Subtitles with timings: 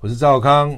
[0.00, 0.70] 我是赵康，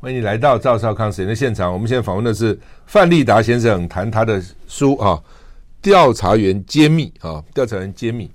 [0.00, 1.72] 欢迎你来到赵少康时间的现场。
[1.72, 5.12] 我们现在访问的是范立达先生，谈他的书啊，
[5.80, 8.26] 《调查员揭秘》啊，《调查员揭秘》。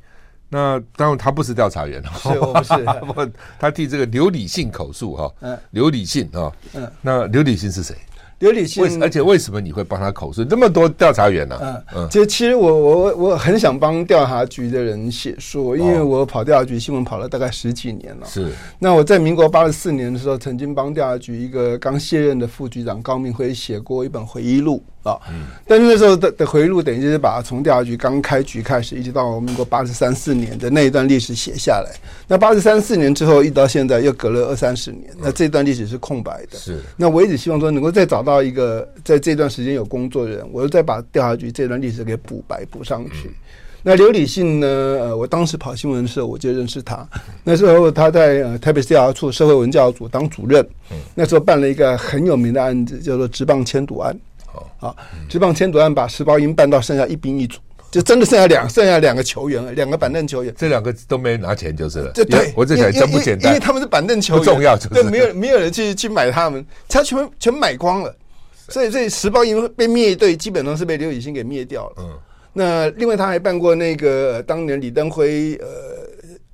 [0.47, 2.73] 那当然他不是调查员， 是我不是，
[3.13, 5.29] 不，他替这个刘理信口述哈。
[5.41, 7.93] 嗯，刘理信啊，嗯，那刘理信是谁？
[8.39, 11.57] 刘理信，而且为什么你会帮他口述这么多调查员呢？
[11.61, 18.25] 嗯嗯，其实其实我我我很想帮调查局的人写书，因为我跑调查局新闻跑了大概十几年了。
[18.25, 24.81] 是，那我在民国八十四年的时候，曾经帮调查局一个刚卸任的副局长高明辉写过一本回忆录。
[25.13, 31.91] 啊，嗯，但是那时候的的回忆录等于就是把从调查局刚开局开始，一直到民国八十三四年的那一段历史写下来。
[32.27, 36.57] 那八十三四年之后，一直到现在又隔了二三十年，那这段历史是空白的。
[36.57, 36.79] 是。
[36.95, 43.31] 那我一直希望说，能够再找到一个在这段时间有工作的人，我又再把调查局这段历史给补白补上去。
[43.81, 44.67] 那刘理信呢？
[44.67, 47.07] 呃，我当时跑新闻的时候，我就认识他。
[47.45, 50.67] 那时候他在呃台北市调查处社会文教组当主任。
[51.15, 54.13] 那时候办了一个很有名的案子，叫做职棒签赌案。
[54.77, 54.95] 好，
[55.27, 57.59] 职棒签赌案把时报鹰办到剩下一兵一卒，
[57.91, 62.11] 就真的剩下两剩下两个球员，两个板凳球员，这两个都没拿钱就是了。
[62.13, 68.15] 这对，我这想真不简单，因为他们是板凳球员，不重要，对，没有没有人去去买他们，他全全买光了，
[68.67, 71.95] 所以所以时报鹰被灭一队，基本上是被刘雨欣给灭掉了。
[71.99, 72.19] 嗯，
[72.53, 75.67] 那另外他还办过那个当年李登辉呃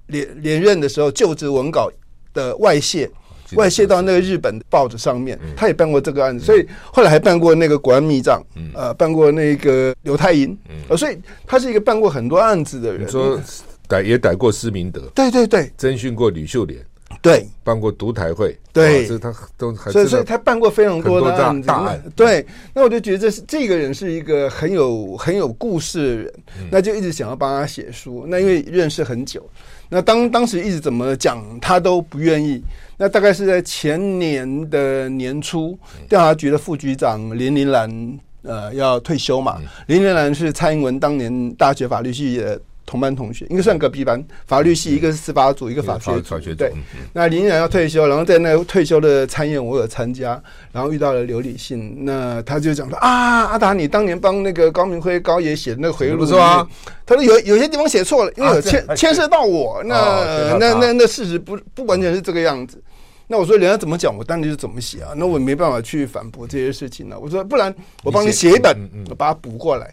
[0.07, 1.91] 连连任的时候就职文稿
[2.33, 3.09] 的外泄。
[3.53, 8.43] 外泄到那个日本报纸上面，他也办过这个案子，所以后来还办过那个国安密账，
[8.73, 10.57] 呃，办过那个刘太银，
[10.89, 13.05] 呃，所以他是一个办过很多案子的人。
[13.05, 13.39] 你说
[13.87, 16.83] 逮也逮过施明德，对对对，征询过吕秀莲，
[17.21, 22.03] 对，办过独台会，对，这他都还，所以所以他办过非常多的案子，大案。
[22.15, 22.43] 对，
[22.73, 26.33] 那我就觉得这是这个人是一个很有很有故事的人，
[26.71, 28.25] 那就一直想要帮他写书。
[28.27, 29.47] 那因为认识很久，
[29.89, 32.63] 那当当时一直怎么讲他都不愿意。
[32.97, 39.61] 那大概是在前年的年初，调查局的副局长林林兰呃要退休嘛。
[39.87, 44.23] 林林兰是蔡英文当年大学法律系的同班同学，应该算隔壁班。
[44.45, 46.37] 法律系一个是司法组，一个法学组。
[46.53, 46.71] 对，
[47.13, 50.41] 那林然要退休，然后在那个退休的参宴我有参加，
[50.71, 56.67] 然后遇到了刘理信，那他就讲说啊，阿达你当年帮那个高明辉高爷写的那个回忆录不错啊。
[57.05, 62.81] 他说有有些地方写错了，因为有牵牵涉到我，那那那那事实不不完全是这个样子。
[63.27, 65.13] 那我说人家怎么讲，我当年就怎么写啊。
[65.15, 67.17] 那我没办法去反驳这些事情了。
[67.19, 67.73] 我说不然
[68.03, 68.77] 我帮你写一本，
[69.09, 69.91] 我把它补过来。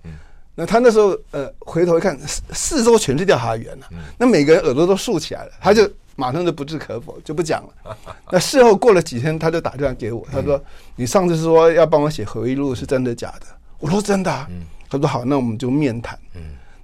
[0.54, 3.86] 那他那时候呃回头一看，四四周全是调查员了，
[4.18, 7.96] 那每个人耳朵都竖起来了，他就马上就不置可否，就不讲了。
[8.30, 10.62] 那事后过了几天，他就打电话给我，他说
[10.94, 13.46] ：“你上次说要帮我写回忆录，是真的假的？”
[13.80, 14.46] 我说：“真的啊。”
[14.90, 16.18] 他说：“好，那我们就面谈。”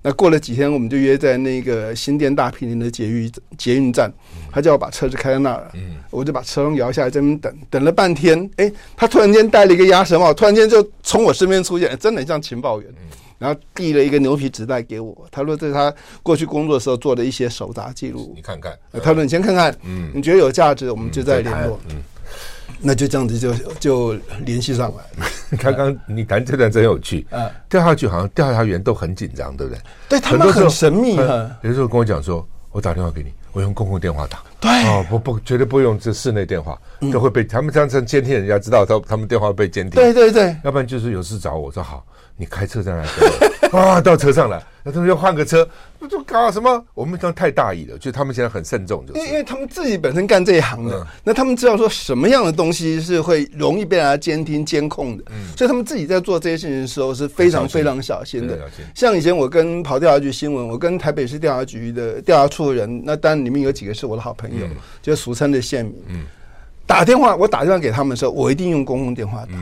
[0.01, 4.11] 那过了几天，我们就约在那个新店大平林的捷运捷运站，
[4.51, 5.71] 他叫我把车子开在那儿，
[6.11, 12.89] 我就把车窗摇下来，在那边等等了半天，哎，他突然间戴了一个鸭舌帽，突然间就从我身边出现，真的很像情报员，
[13.39, 22.03] 然后递了一个牛皮纸袋给我，他说这是他过去工作的时候做的一些手札记录，你看看，他说你先看看，嗯，你觉得有价值，我们就再联络，嗯。
[22.81, 24.13] 那就这样子就就
[24.45, 25.03] 联系上来。
[25.59, 27.27] 刚刚你谈这段真有趣。
[27.31, 29.81] 啊，调查局好像调查员都很紧张，对不对？
[30.09, 31.51] 对，他们很神秘哈。
[31.63, 34.45] 有时候跟我讲说，我打电话给你，我用公共电话打。
[34.61, 34.71] 对。
[34.85, 36.79] 哦，不不，绝对不用这室内电话，
[37.11, 40.01] 都会被他们这样子监听，人家知道他他们电话被监听。
[40.01, 40.55] 对对对。
[40.63, 42.05] 要不然就是有事找我，说好。
[42.41, 45.69] 你开车在那里，啊，到车上了，那他们要换个车，
[45.99, 46.85] 不就搞什么？
[46.95, 49.19] 我们这样太大意了，就他们现在很慎重，就是。
[49.19, 55.25] 因为因为他们自己本身干这一行的，那他们知道说什么样的东西是会容易被人家监听监控的，
[55.57, 58.57] 所以他们自己在做这些事情的时候是非常非常小心的。
[58.95, 64.65] 像以前我跟跑调查局新闻，我跟台北市调查局的调查处的人，那当然里面有几个是我的好朋友，
[65.03, 65.95] 就俗称的线民，
[66.87, 69.59] 打电话我打电话给他们的时候，我一定用公共电话打。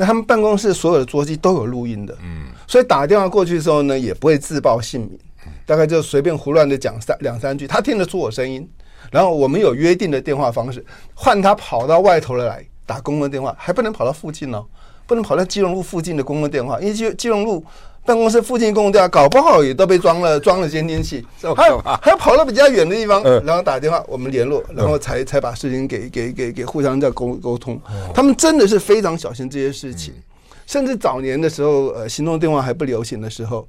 [0.00, 5.18] 那他们办公室所有的桌机都有录音的，嗯，所以打电话过去的时候呢，也不会自报姓名，
[5.66, 8.64] 大概就随便胡乱的讲三两三句，他听得出我声音，
[9.10, 14.64] 然后我们有约定的电话方式，换他跑到外头来打公共电话，还不能跑到附近哦，
[15.04, 17.64] 不能跑到基隆路附近的公共电话，因为基基隆路。
[18.08, 21.22] 办公室附近公共电话搞不好也都被装了装了监听器，
[21.54, 27.78] 还有还要跑到比较远的地方，然后打电话我们联络，然后才才把事情给给给给互相在沟沟通。
[28.14, 30.14] 他们真的是非常小心这些事情，
[30.66, 33.68] 甚至早年的时候，呃，行动电话还不流行的时候，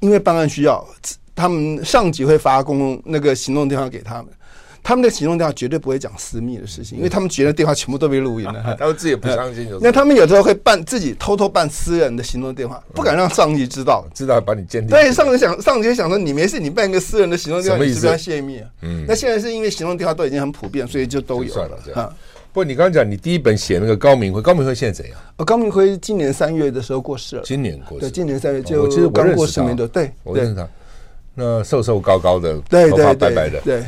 [0.00, 0.82] 因为办案需要，
[1.36, 4.28] 他们上级会发公共那个行动电话给他们。
[4.88, 9.68] 他们的行动电话绝对不会讲私密的事情，因为他们觉得电话全部都被录音了， 他们自己也不相信。
[9.82, 14.88] 那他们有时候会办自己偷偷办私人的行动电话，不敢让上级知道，知道把你鉴定。
[14.88, 18.68] 对，上级想，上级想说你没事，你办一个私人的行动电话，你是不是要泄密啊？
[18.80, 21.78] 嗯，那现在是因为行动电话都已经很普遍，所以就都有了。
[21.94, 22.06] 哈，
[22.50, 25.20] 不过你刚刚讲你第一本写那个高明辉，高明辉现在怎样？
[25.36, 27.42] 哦，高明辉今年三月的时候过世了。
[27.44, 29.86] 今年过世，对，今年三月就其实刚过世没多。
[29.86, 30.66] 对，我认识他。
[31.34, 33.84] 那瘦瘦高高的，对头发白白的，对。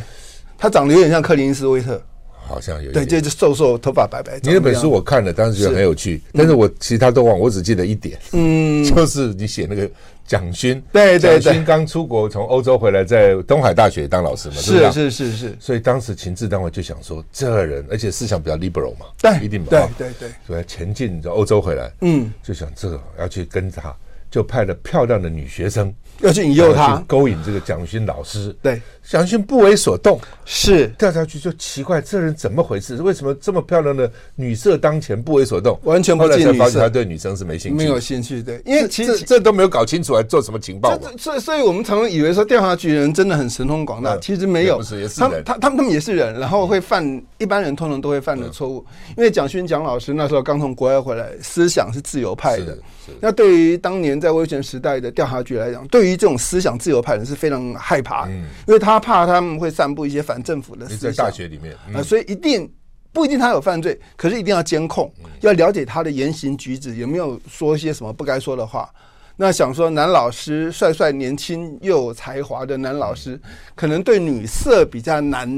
[0.61, 2.01] 他长得有点像克林斯威特，
[2.47, 4.39] 好像有对，就是瘦瘦，头发白白。
[4.43, 9.91] 你那本书我看了，当时觉得很有趣，但是我其他都忘，我只记得一点，嗯， 就是你写那个
[10.27, 23.95] 蒋勋，对对对，蒋勋刚出国从欧洲回来，在东海大学当老师嘛，是是是是，所以当时情志单位就想说，这个人而且思想比较 liberal 嘛，对，一定嘛，对对对，所以前进从欧洲回来，嗯，就想这个要去跟他，
[24.31, 25.93] 就派了漂亮的女学生。
[26.21, 28.55] 要去引诱他，勾引这个蒋勋老师。
[28.61, 30.21] 对，蒋勋不为所动。
[30.45, 32.97] 是调查局就奇怪，这人怎么回事？
[32.97, 35.81] 为什么这么漂亮的女色当前不为所动？
[35.85, 38.43] 完全不近女他对女生是没兴趣，没有兴趣。
[38.43, 40.95] 对，因为其实这都没有搞清楚，还做什么情报？
[41.17, 44.77] 所以，所以我们常常以为说调查局人真的很神通广大，其实没有。
[44.77, 47.03] 不是，也是他他他们他们也是人，然后会犯
[47.39, 48.85] 一般人通常都会犯的错误。
[49.17, 52.77] 因为蒋勋蒋老师那时候刚从国外回来，思想是自由派的。
[53.21, 58.33] 那对于当年在威权时代的调查局来讲，对于这种思想自由派人是非常害怕的，
[58.67, 61.13] 因为他怕他们会散布一些反政府的思想。
[61.13, 62.71] 在大学里面啊，所以一定
[63.13, 68.89] 不一定他有犯罪，可是一定要监控，要了解他的言行举止有没有说一些什么不该说的话。
[69.37, 73.41] 那想说男老师帅帅年轻又有才华的男老师，
[73.75, 75.49] 可能对女色比较难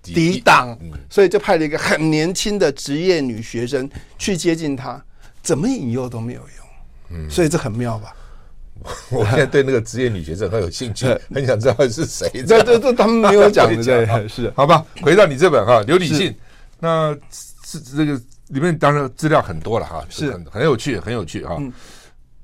[0.00, 0.78] 抵挡，
[1.10, 5.02] 所以就派了一个很年轻的职业女学生去接近他，
[5.42, 6.61] 怎么引诱都没有用。
[7.12, 8.14] 嗯，所以这很妙吧？
[9.10, 12.28] 我现在对那个职业女学生很有兴趣， 很想知道是谁。
[12.46, 14.84] 这这这他们没有讲 的，是好吧？
[15.02, 16.32] 回到你这本哈《刘理信》，
[16.80, 17.16] 那
[17.62, 21.56] 是这个里面当然资料很多了哈，是很很有趣，很有趣哈。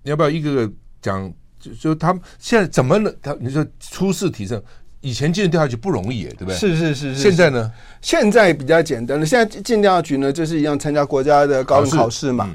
[0.03, 0.73] 你要不要一个个
[1.03, 1.33] 讲？
[1.61, 4.63] 就就他们现在怎么能他你说初试提升？
[5.01, 6.55] 以前进调查局不容易，对不对？
[6.55, 7.21] 是是是是。
[7.21, 7.73] 现在呢？
[8.01, 9.27] 现在比较简单了。
[9.27, 12.49] 现在进调查局呢，就是一样参加国家的高等考试嘛。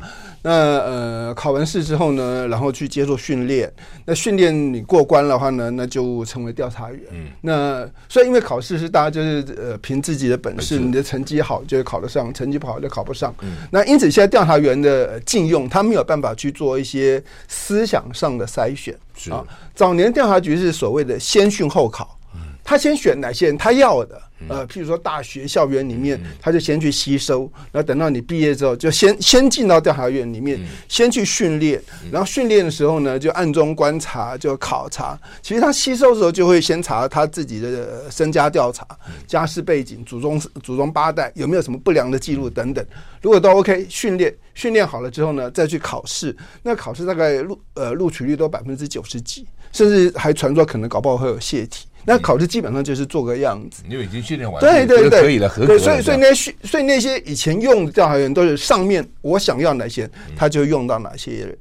[0.45, 3.72] 那呃，考完试之后呢，然后去接受训练。
[4.06, 7.01] 那训练你过关的话呢，那就成为调查员。
[7.12, 7.28] 嗯。
[7.40, 13.34] 那所以因为考试是大家就是呃凭自己的本事，你的成绩好就会考得上，成绩不好就考不上。
[13.42, 13.56] 嗯。
[13.72, 18.94] 那因此现在调查员的禁用，他没有办法去做一些思想上的筛选。
[19.16, 19.44] 是啊。
[19.74, 22.19] 早年调查局是所谓的先训后考。
[22.63, 35.19] 他先选哪些人他要的，呃，譬如说大学校园里面，他就先去吸收，然后等到你毕业之后，就先先进到调查院里面，先去训练，然后训练的时候呢，就暗中观察，就考察。
[35.42, 38.88] 其实他吸收的时候，就会先查他自己的身家调查、
[39.27, 42.86] 家世背景、祖宗祖宗八代有没有什么不良的记录等等。
[43.21, 46.36] 如果都 OK，训练训练好了之后呢，再去考试。
[46.62, 51.88] 那考试大概录呃录取率都百分之九十几，甚至还传说可能搞不好会有泄题。
[52.06, 55.68] 那考试基本上就是做个样子，因为已经训练完，对对对，可以了，合格。
[55.68, 61.58] 对，所以所以那些所以那些以前用的调查员都是上面我想要哪些，他就用到哪些人。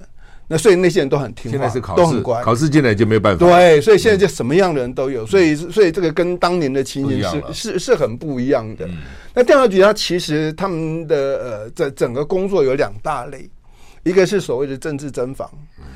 [0.48, 2.42] 那所以那些人都很听话，现在是考试，都很乖。
[2.42, 3.46] 考试进来就没有办法。
[3.46, 8.86] 对，所以现在就什么样的人都有，所以所以这个跟当年的情形是是是很不一样的。
[9.32, 13.48] 那调查局它其实他们的呃整整个工作有两大类。
[14.04, 15.48] 一个是所谓的政治侦防，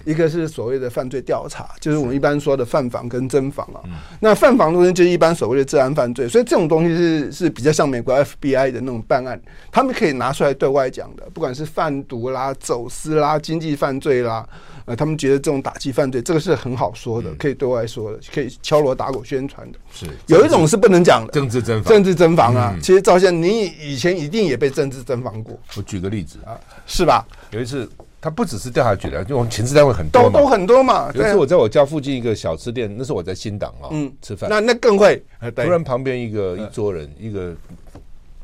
[0.06, 3.82] 一个是所谓的犯罪调查，就是我们一般说的犯房跟侦防啊。
[4.20, 9.38] 那犯房东西就是一般所谓的治安犯罪，所以这种东西是是比较像美国 FBI 的那种办案，
[9.72, 14.48] 他们可以拿出来对外讲的，不管是贩毒啦、走私啦、经济犯罪啦，
[14.84, 19.78] 呃，他们觉得这种打击犯罪这个是很好说的，可以对外说的，可以敲锣打鼓宣传的。
[19.92, 22.76] 是有一种是不能讲的，政治侦防，政治侦房啊。
[22.80, 25.58] 其实赵先生，你以前一定也被政治侦房过。
[25.76, 26.54] 我举个例子啊，
[26.86, 27.26] 是吧？
[27.50, 27.90] 有一次。
[28.26, 31.12] 他不只是调查局的，就我们情治单位很多嘛，都都很多嘛。
[31.14, 35.24] 有一次我在我家附近一个小吃店，那是我在新党啊，嗯，吃饭，那那更会。
[35.54, 37.54] 突然旁边一个一桌人，一个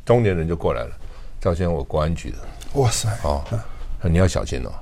[0.05, 0.91] 中年人就过来了，
[1.41, 2.37] 赵先生，我国安局的。
[2.75, 3.43] 哇塞，哦，
[4.03, 4.73] 你要小心哦，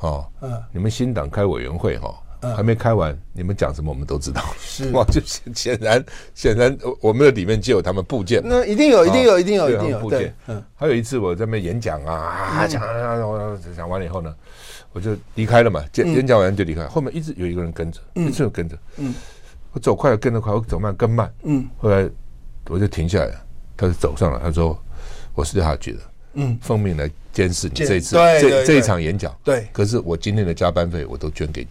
[0.00, 2.14] 哦，嗯，你们新党开委员会哈。
[2.54, 4.42] 还没开完，你们讲什么我们都知道。
[4.58, 5.20] 是 哇，就
[5.54, 8.42] 显然显然，我们的里面就有他们部件。
[8.44, 10.34] 那一定有，一定有，一定有，一定有部件。
[10.48, 12.82] 嗯，还有一次我在那边演讲啊，讲
[13.76, 14.34] 讲完了以后呢，
[14.92, 15.82] 我就离开了嘛。
[15.94, 18.76] 演演讲完就离开，后面一直有一个人跟着，一直有跟着。
[18.96, 19.14] 嗯，
[19.72, 21.32] 我走快了跟着快，我走慢跟慢。
[21.42, 22.08] 嗯，后来
[22.68, 23.30] 我就停下来，
[23.76, 24.76] 他就走上来，他说
[25.34, 26.00] ：“我是调查局的，
[26.34, 29.34] 嗯，奉命来监视你这一次这这一场演讲。
[29.44, 31.68] 对，可是我今天的加班费我都捐给你。”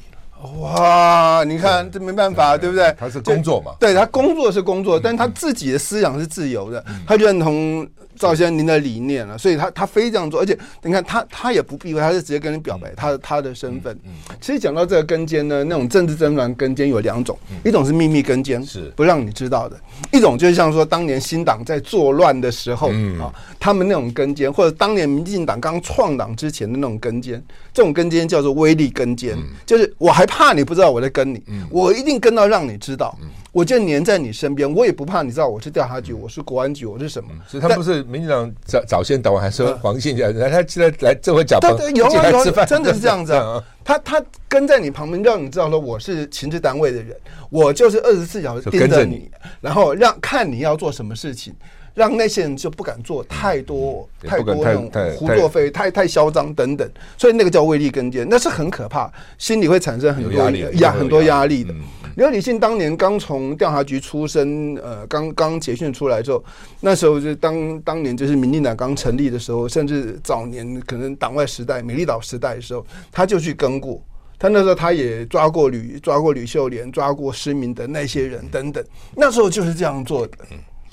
[0.61, 2.93] 哇，你看这没办法，对不对？
[2.99, 7.87] 他是工作嘛，对他工作是工作，但他自己的思想是自由的，他认同。
[8.15, 13.99] 赵先生，您的理念了，所以他他非这样做，而且你看他他也不避讳，他是直接跟你表白他他的身份。
[14.39, 17.35] 其实讲到这个跟监呢，那种政治争端跟监有两种，
[17.65, 19.75] 一种是秘密跟监，是不让你知道的；
[20.11, 33.17] 一种就是像说当年新党在作乱的时候啊，他们那种跟监，或者当年民进党刚创党之前的那种跟监，这种跟监叫做威力跟监，就是我还怕你不知道我在跟你，我一定跟到让你知道。
[33.51, 37.29] 我就黏在你身边，我也不怕你知道我是调查局，我是国安局，我是什么？
[37.47, 43.63] 所以他不是民进党早早先党完还说黄信来，他现在来这回讲，对对，有啊有，真的是这样子啊。
[43.83, 47.15] 他他跟在你旁边，让你知道说我是情治单位的人，
[47.49, 49.29] 我就是二十四小时盯着你，
[49.61, 51.53] 然后让看你要做什么事情。
[51.95, 61.71] 让那些人就不敢做太多、嗯、太多那种胡作非为、太太嚣张等等，所以那个叫威力跟监，那是很可怕，心里会产生很多压力、压很多压力的。
[62.15, 66.43] 刘李信当年刚从调查局出身，呃，刚刚结训出来之后，
[66.81, 74.01] 那时候就当当年就是民进党刚成立的时候，甚至早年可能党外时代、美丽岛时代的时候，他就去跟过。
[74.39, 78.83] 他那时候他也抓过吕抓过吕秀莲，抓过施明的那些人等等，
[79.15, 80.37] 那时候就是这样做的。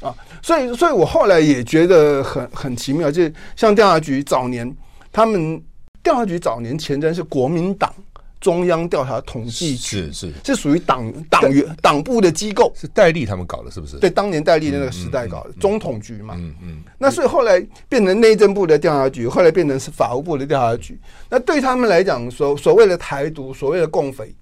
[0.00, 4.74] 啊，所以，所以我后来也觉得很很奇妙，就是像调查局早年，
[5.12, 5.60] 他们
[6.02, 7.92] 调查局早年前身是国民党
[8.40, 13.99] 中央调查统计局，是是是属于党党员党部的机构，是戴笠他们搞的，是不是？
[13.99, 16.82] 对，当年戴笠的那个时代搞的中统局嘛，嗯嗯。
[16.99, 20.99] 那所以后来变成内政部的调查局，后来变成是法务部的调查局。
[21.28, 24.35] 那对他们来讲，所所谓的台独，所谓的共匪，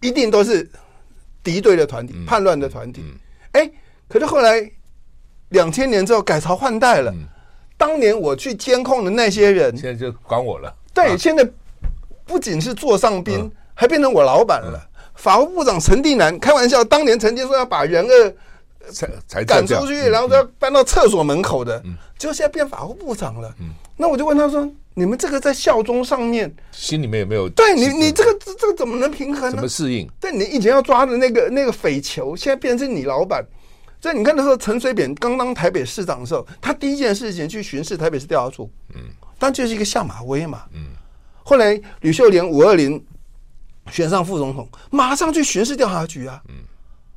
[0.00, 0.70] 一定都是
[1.42, 3.02] 敌对的团体、叛乱的团体。
[3.52, 3.70] 哎，
[4.08, 4.70] 可是后来。
[5.52, 7.14] 两千年之后改朝换代了，
[7.76, 10.74] 当年我去监控的那些人，现在就管我了。
[10.94, 11.46] 对，现在
[12.32, 14.88] 不仅是座上宾，还变成我老板了。
[15.14, 18.34] 法务部长陈定南开玩笑，当年曾经说要把人儿
[19.46, 21.78] 赶出去，然后要搬到厕所门口的，
[22.16, 23.54] 结果现在变法务部长了。
[23.98, 27.50] 那我就问他说：“你们这个在效忠上面，心里面有没有？
[27.50, 29.50] 对你，你这个这这个怎么能平衡呢？
[29.50, 30.08] 怎么适应？
[30.18, 33.44] 对你以前要抓的那个那个匪囚，现在变成你老板。”
[34.00, 39.02] 所以你看那时候陈水扁刚当台北市长的时候，他第一件事情去巡视台北市调查处，嗯，
[39.38, 40.86] 但就是一个下马威嘛，嗯。
[41.44, 43.02] 后来吕秀莲五二零
[43.90, 46.54] 选上副总统，马上去巡视调查局啊，嗯，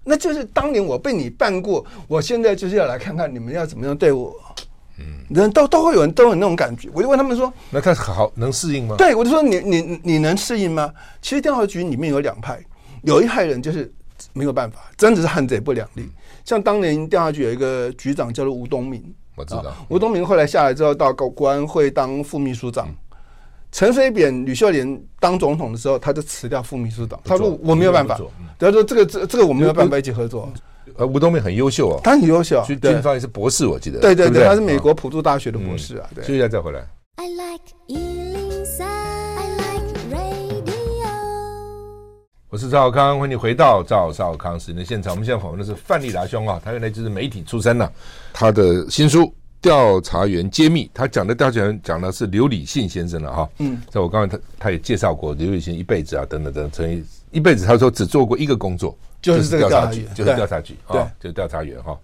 [0.03, 4.36] 那就是当年我被你办过，我现在就是要来看看你们要怎么样对我，
[4.98, 8.96] 嗯，人都都会有人都有那种感觉，我就问他们说，那他好能适应吗？
[8.98, 10.91] 对，我就说你你你能适应吗？
[11.22, 12.60] 其实调查局里面有两派，
[13.03, 13.94] 有一派人就是
[14.34, 16.10] 没有办法，真的是汉贼不两立。
[16.44, 19.03] 像当年调查局有一个局长叫做吴东明，
[19.36, 19.75] 我知道。
[19.89, 22.88] 吴东明后来下来之后到国国安会当副秘书长。
[23.75, 28.17] 陈水扁、吕秀莲当总统的时候，他就辞掉副秘书长，他说我没有办法。
[28.58, 30.50] 他说这个这这个我没有办法一起合作。
[30.96, 34.00] 呃，吴东明很优秀哦，他很优秀，军方也是博士，我记得。
[34.00, 36.10] 对对对，他是美国普渡大学的博士啊。
[36.15, 36.88] 对，休息一下再回来。
[37.17, 37.75] I like
[42.48, 45.12] 我是赵少康，欢迎你回到赵少康时间的现场。
[45.12, 47.91] 我们现在访问的是范立达兄啊，他原来就是媒体出身的，
[48.32, 49.24] 他的新书
[49.65, 53.50] 《调查员揭秘》，他讲的调查员讲的是刘理信先生了哈。
[53.57, 61.98] 嗯，在我刚才他他也介绍过刘理信一辈子啊，等等等等，成一一辈子他说只做过一个工作，就是这个调查局，就是调查局啊，就是调查员哈，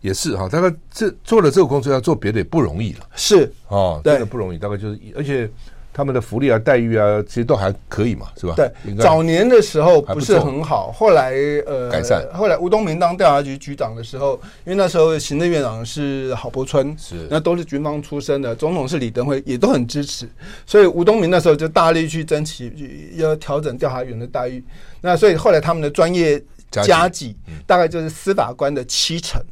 [0.00, 3.52] 也是哈，大概这做了这个工作要做别的也不容易了，是。
[3.68, 5.50] 啊，真的不容易，大概就是而且。
[5.92, 8.54] 他们的福利啊、待遇啊，其实都还可以嘛，是吧？
[8.56, 11.34] 对，早年的时候不是很好，后来
[11.66, 12.24] 呃改善。
[12.32, 20.28] 后来吴东明当调查局局长的时候，因为那时候行政院长是郝柏村，是那都是军方出身的，总统是李登辉，也都很支持，
[20.64, 24.64] 所以吴东明那时候就大力去争取要调整调查员的待遇。
[25.00, 27.34] 那所以后来他们的专业加给
[27.66, 29.42] 大概就是司法官的七成。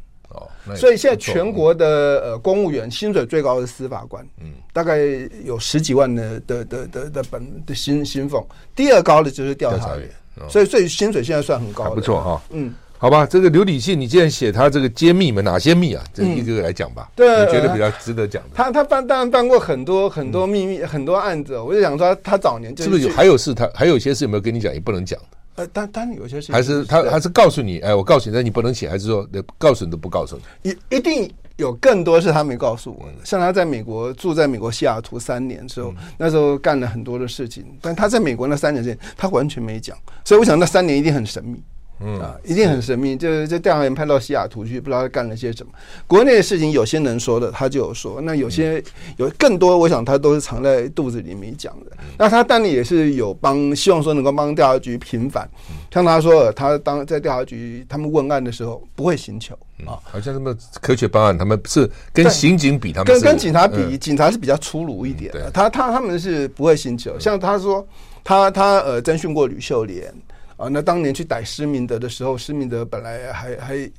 [0.76, 1.86] 所以现在全国的
[2.24, 4.98] 呃公务员薪水最高的司法官，嗯，大概
[5.44, 10.08] 有十几万的的的的的本的薪薪俸，第二高的就是调查员，
[10.48, 16.04] 所以所以薪水现在算很高，不错哈，嗯，好吧，这个刘理信，你既然写他这个揭秘嘛，哪些秘啊？
[16.12, 18.50] 这一个个来讲吧，对，你觉得比较值得讲的？
[18.54, 23.54] 他他办当然办过很多很多秘密很多案子，我就想说他早年是不是有还有事？
[23.54, 24.74] 他还有一些事有没有跟你讲？
[24.74, 25.37] 也不能讲的。
[25.58, 30.70] 呃，但但有些事情还是他还是告诉你，哎，我告诉你，但你不能写，还是说告诉你都不告诉你？
[30.70, 33.24] 一一定有更多是他没告诉我的。
[33.24, 41.60] 像他在美国住在美国西雅图三年之后，那时候干了很多的事情，但他在美国那三年之间，他完全没讲，所以我想那三年一定很神秘。
[42.00, 43.16] 嗯啊，一定很神秘。
[43.16, 45.72] 就这调查员派到西雅图去，不知道他干了些什么。
[46.06, 48.82] 国内的事情有些能说的，他就有说；那有些
[49.16, 51.90] 有更多，我想他都是藏在肚子里面讲的。
[52.16, 55.48] 那他当然也是有帮，希望说能够帮调查局平反。
[55.90, 65.50] 像他说，他当在调查局他们问案的时候不会刑求啊，好像什么科学办案，他们是跟刑警比，他们跟跟警察比，警察是比较粗鲁一点的。
[65.50, 67.18] 他他他们是不会刑求。
[67.18, 67.84] 像他说，
[68.22, 70.14] 他他呃侦讯过吕秀莲。
[70.58, 73.90] 啊，那当年去逮施明德的时候，施明德本来还还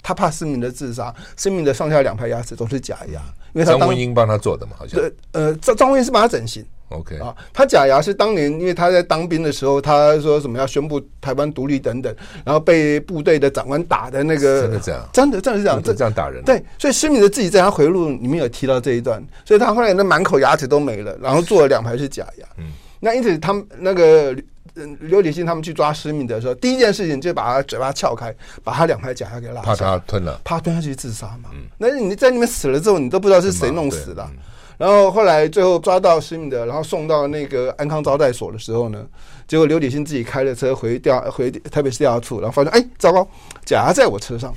[0.00, 3.20] 他怕施明德自杀，施明德上下两排牙齿都是假牙，
[3.52, 5.00] 因为他张文英帮他做的嘛，好像。
[5.00, 6.64] 对，呃，张张文英是帮他整形。
[6.90, 16.44] OK 啊，他假牙是当年因为他在当兵的时候，他说什么要宣布台湾独立等等，然后被部队的长官打的那个，真的这样，真的真的是这样，这这样打人。
[16.44, 22.46] 对，所以施明德自己在他回忆录里面有提到这一段，所以他后来那满口牙齿都没了，然后做了两排是假牙。
[22.58, 22.66] 嗯，
[23.00, 24.36] 那因此他们那个。
[24.76, 31.50] 嗯，刘礼信他们去抓施明德的时候，第一件事情就把他嘴巴撬开，把他两排假牙给拉，怕他吞了，怕吞下去自杀嘛。
[31.52, 34.28] 嗯，那你在里面死了之后，你都不知道是谁弄死的。
[34.76, 39.06] 然后后来最后抓到施明德，然后送到那个安康招待所的时候呢，
[39.46, 43.26] 结果刘礼信自己开了车回调回台北市调查处，然后发现哎，糟糕，
[43.64, 44.52] 假牙在我车上。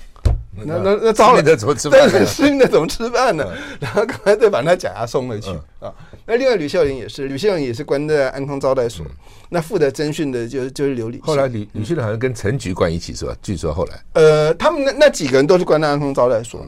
[0.66, 2.10] 那那那糟了，怎么吃饭？
[2.10, 3.46] 对，施密德怎么吃饭呢？
[3.80, 5.94] 然后赶快再把那假牙送回去啊。
[6.28, 9.06] 那另外吕秀玲也是，吕秀玲也是关在安康招待所。
[9.50, 11.26] 那负责侦讯的就是就是刘礼信。
[11.26, 13.34] 后来吕吕秀玲好像跟陈局关一起是吧？
[13.42, 14.04] 据说后来。
[14.14, 16.60] 呃，他们那那几个人都是关在安康招待所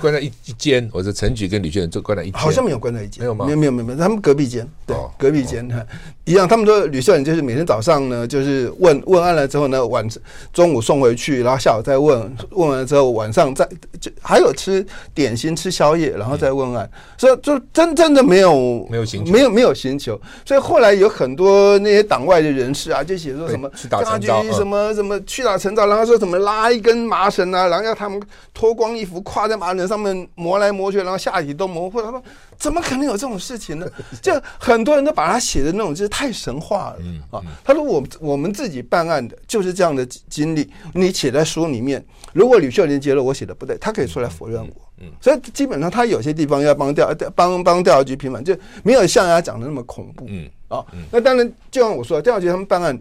[0.00, 0.88] 关在一一间。
[0.92, 2.40] 我说陈菊跟吕秀莲就关在一间。
[2.40, 3.44] 好像没有关在一间，没有吗？
[3.46, 5.84] 没有没有没有，他们隔壁间，对，隔壁间哈
[6.24, 6.46] 一样。
[6.48, 10.06] 他们说吕秀莲就是每天早上呢，就是问问案了之后呢，晚
[10.52, 13.68] 中午送回去，然后下午再问，问完了之后晚上再
[14.00, 16.88] 就还有吃点心吃宵夜，然后再问案。
[17.18, 28.20] 所以就真真的没有没有行没有没有行求，所以后来有很多那些党外的人士啊，就写说什么去打陈昭，什么什么去打陈昭，然后说什么拉一根麻绳啊，然后要他们
[28.52, 32.02] 脱光衣服跨在麻绳上面磨来磨去，然后下体都磨破。
[32.02, 32.22] 他说
[32.56, 33.86] 怎么可能有这种事情呢？
[34.22, 36.98] 就很多人都把他写的那种就是太神话了
[37.30, 37.42] 啊。
[37.62, 44.74] 他说我我们自己办案的就是这样的经历，你写在书里面，如果吕秀莲觉得我写的不对，他可以出来否认我。
[45.00, 50.24] 嗯，所以基本上他有些地方要帮调帮帮调查局平反，就没有像人家讲的那么恐怖。
[50.28, 52.96] 嗯啊，那当然就像我说，调查局他们办案，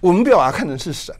[0.00, 1.14] 我们不要把它看成是神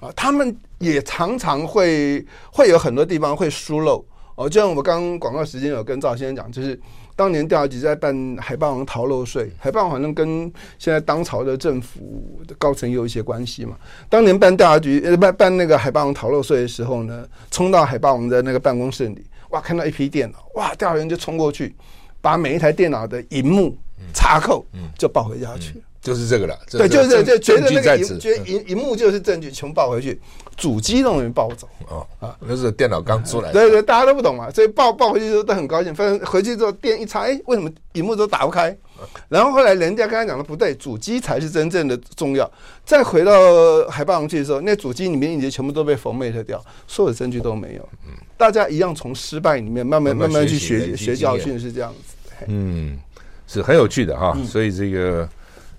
[0.00, 4.02] 啊，他们也常常会会有很多地方会疏漏
[4.34, 4.48] 哦。
[4.48, 6.78] 就像我刚刚广告时间有跟赵先生讲，就是
[7.16, 13.76] 当年调查局在办海霸王逃漏税，海霸王好像跟现在当朝的政府的高层有一些关系嘛。
[14.08, 19.24] 当年办调查局呃办办那个海霸王逃漏税的时候呢，冲到海霸王的那个办公室里。
[19.50, 19.60] 哇！
[19.60, 20.74] 看到一批电脑，哇！
[20.74, 21.72] 调查员就冲过去，
[22.20, 23.76] 把每一台电脑的荧幕
[24.12, 24.66] 插扣，
[24.98, 25.74] 就抱回家去。
[25.74, 26.56] 嗯嗯、就是这个了。
[26.70, 30.20] 对，就是这个，就觉得那个得萤萤幕就是证据，全抱回去，
[30.56, 31.68] 主机都没抱走。
[31.88, 33.50] 哦啊，那是电脑刚出来。
[33.50, 35.92] 对 对，大家都不懂嘛，所以抱抱回去之后都很高兴。
[35.92, 38.76] 反正回去之后电一插，哎，为什么萤幕都打不开？
[39.28, 42.50] 然后后来人家刚才讲的不对，主机才是真正的重要。
[42.84, 43.32] 再回到
[43.88, 47.88] 海霸王去的时候，那主机里面已经全部都被 format 掉，所有的证据都没有。
[48.06, 52.16] 嗯大家一样从失败里面慢慢慢慢去学学教训，是这样子。
[52.48, 52.98] 嗯，
[53.46, 54.36] 是很有趣的哈。
[54.44, 55.26] 所以这个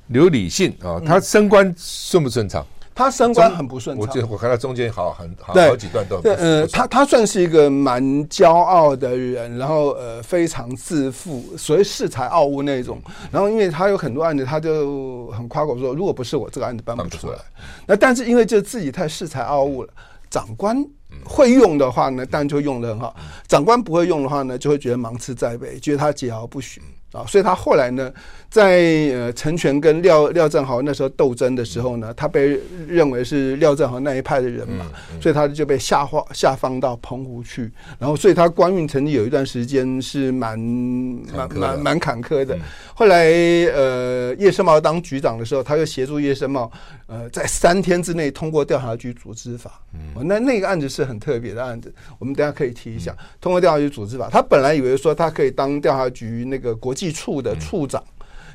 [0.08, 2.66] 刘理信啊，他升官顺不顺畅？
[2.94, 13.02] 他升官很不顺畅，我记得我看他中间好很好好几段都对，呃，他他算是一个蛮骄傲的人，然后呃非常自负，所谓恃才傲物那种。
[13.30, 17.38] 然后因为他有很多案子，他就很夸口说，如果不是我这个案子办不出来。
[17.86, 19.90] 那但是因为就自己太恃才傲物了，
[20.30, 20.82] 长官
[21.26, 23.14] 会用的话呢，当然就用的很好；
[23.46, 26.82] 长官不会用的话呢，就会觉得芒刺在背，觉得他桀骜不驯。
[27.12, 28.12] 啊，所以他后来呢，
[28.56, 28.80] 在
[29.14, 34.86] 呃陈全跟廖廖正豪那时候斗争的时候呢，他被认为是廖正豪那一派的人嘛，
[35.20, 42.58] 所以他就被下放下放到澎湖去，然后所以他官运曾经有一段时间是蛮蛮蛮蛮坎坷的。
[42.94, 43.26] 后来
[43.74, 46.72] 呃叶盛茂当局长的时候，他又协助叶盛茂
[47.08, 49.82] 呃在三天之内通过调查局组织法，
[50.22, 53.16] 那那个案子是很特别的案子，我们等下可以提一下。
[53.42, 57.12] 通过调查局组织法，他本来以为说他可以当调查局那个国际。
[57.16, 58.04] 处的处长，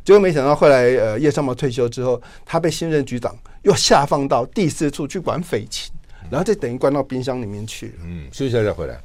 [0.02, 5.92] 结果没想到后来呃叶盛茂退休之后，他被新任局长又下放到第四处去管匪情，
[6.30, 7.92] 然后就等于关到冰箱里面去了。
[8.04, 9.00] 嗯，休息一下再回来。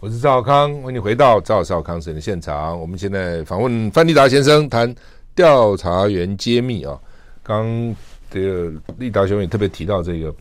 [0.00, 2.78] 我是赵康，欢迎你回到赵少康时的现场。
[2.78, 4.94] 我们现在访问范立达先生，谈
[5.34, 6.96] 调查员揭秘啊。
[7.42, 7.96] 刚
[8.30, 10.32] 这个立达兄也特别提到这个。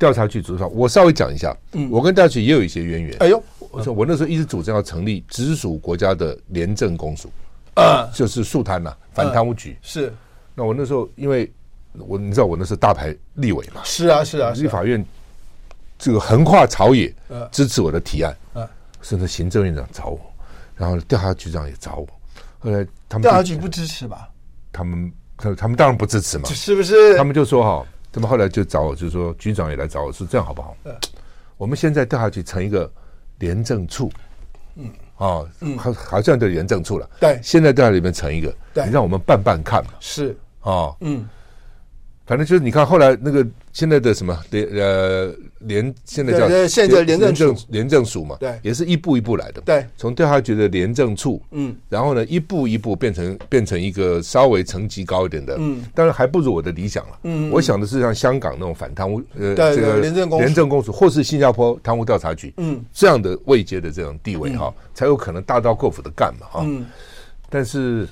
[0.00, 1.54] 调查局组织法，我稍微讲一下。
[1.72, 3.16] 嗯，我跟调查局也有一些渊源。
[3.20, 7.30] 哎呦，我说我那时候一直主张要成立直属国家的廉政公署，
[7.74, 9.76] 啊，就是肃贪呐，反贪污局。
[9.82, 10.10] 是，
[10.54, 11.52] 那我那时候因为
[11.92, 15.04] 我你知道我那是大牌立委嘛，是啊是啊，立法院
[15.98, 17.14] 这个横跨朝野
[17.52, 18.34] 支持我的提案，
[19.02, 20.18] 甚至行政院长找我，
[20.76, 22.08] 然后调查局长也找我，
[22.58, 24.30] 后来他们调查局不支持吧？
[24.72, 27.18] 他们他他们当然不支持嘛，是不是？
[27.18, 30.76] 他们就说哈，他们后来就找我，就是说局长也来找我说这样好不好？
[31.56, 32.90] 我们现在调下去成一个
[33.38, 34.10] 廉政处，
[34.76, 34.90] 嗯。
[35.16, 35.46] 哦，
[35.76, 37.08] 好，好像就廉政处了。
[37.20, 39.90] 对，现在调在里面成一个，对，你让我们办办看嘛。
[40.00, 41.28] 是，哦，嗯。
[42.30, 49.60] 反正就是你看，后来那个现在的什么联呃联，现在叫现在廉政署廉政署嘛，对，也是一步一步来的。
[49.62, 57.18] 对，从调查局的廉政处，嗯，然后呢，一步一步变成变成一个稍微层级高一点的，嗯，当然还不如我的理想了。
[57.24, 66.60] 嗯，我想的是像香港那种反贪污，呃，这个廉政廉政公署，或是新加坡贪污调查局，嗯，这样的位阶的这种地位哈，才有可能大刀阔斧的干嘛哈。
[66.62, 66.86] 嗯，
[67.48, 68.06] 但是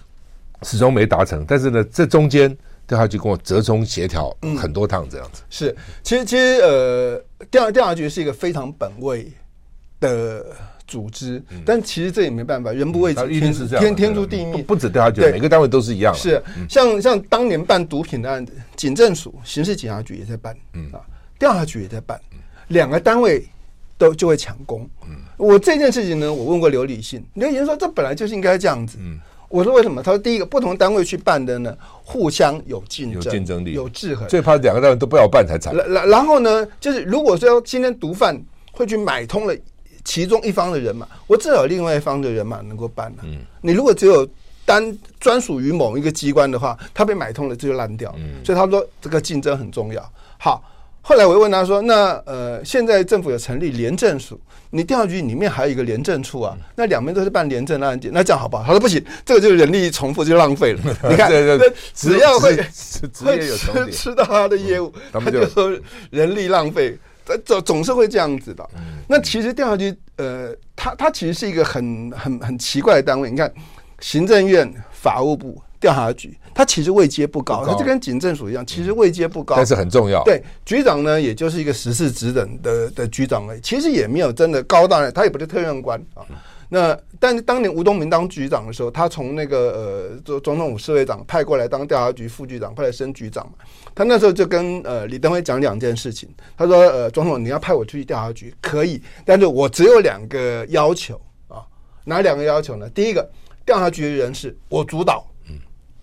[0.63, 1.45] 始终没达成。
[1.47, 2.53] 但是呢，这中间。
[2.89, 5.77] 调查局跟我折中协调很多趟，这样子、嗯、是。
[6.03, 9.31] 其实，其实，呃，调调查局是一个非常本位
[10.01, 10.47] 的
[10.87, 14.63] 组织，嗯、但其实这也没办法，人不为己，天天天诛地灭。
[14.63, 16.15] 不止调查局，每个单位都是一样。
[16.15, 20.99] 是，像像当年办毒品的案子，警政署、刑事警察局也在办，嗯啊，
[21.39, 22.19] 调查局也在办，
[22.69, 23.47] 两个单位
[23.99, 24.89] 都就会抢功。
[25.07, 28.97] 嗯，我这件事情呢，我问过刘理信，刘理信说这本来就是应该这样子。
[28.99, 29.21] 嗯。
[29.49, 30.03] 我说为什么？
[30.03, 34.29] 他说第一个，不同单位去办的呢，互相有竞争，有竞争力，有制衡。
[34.29, 35.75] 最怕两个单位都不要办才惨。
[35.75, 38.39] 然然然后呢，就是如果说今天毒贩
[38.73, 39.57] 会去买通了
[40.05, 43.19] 其中一方的人马，我至少另外一方的人马能够办了。
[43.25, 44.29] 嗯，你如果只有
[44.65, 48.15] 单专属于某一个机关的话，他被买通了，这就烂掉。
[48.19, 50.13] 嗯，所以他说这个竞争很重要。
[50.39, 50.63] 好。
[51.09, 60.81] 后来我又问他说：“那呃，现在政府有成立廉政署，你调查局里面还有一个廉政处啊，那两边都是办廉政案件，那这样好不好？”他说：“不行，这个就是人力重复，就浪费了。
[61.09, 61.31] 你看，
[61.95, 65.73] 只要会会吃吃到他的业务，他就说
[66.11, 66.99] 人力浪费，
[67.43, 68.69] 总总是会这样子的。
[69.09, 73.31] 那其实调查局呃，他他其实是一个很很很奇怪的单位。
[73.31, 73.51] 你看，
[74.01, 80.23] 行政院、法务部。”调查局，他其实位阶不高，他就跟警政署一样，其实位阶不高，但是很重要。
[80.25, 86.23] 对，局长呢，也就是一个实事职等的的局长而已，其实也没有真的高大，他也不是特任官啊。
[86.71, 93.53] 那但是当年吴东明当局长的时候，他从那个呃总总统府侍卫长派过来当调查局副局长，后来升局长嘛。
[93.95, 101.65] 他那时候就跟呃李登辉讲两件事情，他说呃总统你要派我出去调查局可以，但是我只有两个要求啊，
[102.05, 102.87] 哪两个要求呢？
[102.91, 103.27] 第一个，
[103.65, 105.25] 调查局的人事我主导。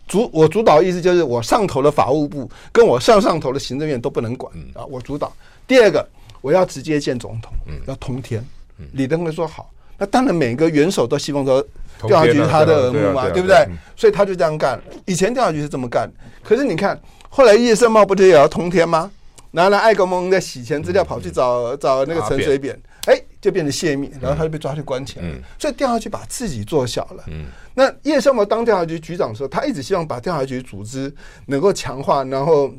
[0.08, 5.34] 主我主导意思就是我上头的法务部跟我上上头的行政院都不能管啊，我主导。
[5.68, 6.08] 第二个，
[6.42, 7.52] 我要直接见总统，
[7.88, 8.46] 要通天。
[8.94, 11.62] 李登辉说好，那当然每个元首都希望说
[12.08, 13.68] 调查局是他的耳目嘛，对不对？
[13.96, 14.80] 所以他就这样干。
[15.06, 16.12] 以前调查局是这么干，
[16.44, 19.10] 可是你看后来叶圣茂不就也要通天吗？
[19.52, 22.78] 拿了艾格蒙的洗钱资料跑去找找那个陈水扁。
[23.06, 25.36] 哎，就变成泄密，然后他就被抓去关起来了。
[25.36, 27.24] 嗯、所以调查局把自己做小了。
[27.28, 31.14] 嗯、那叶圣茂当调查局局长的时候，他一直希望把调查局组织
[31.46, 32.74] 能够强化，然后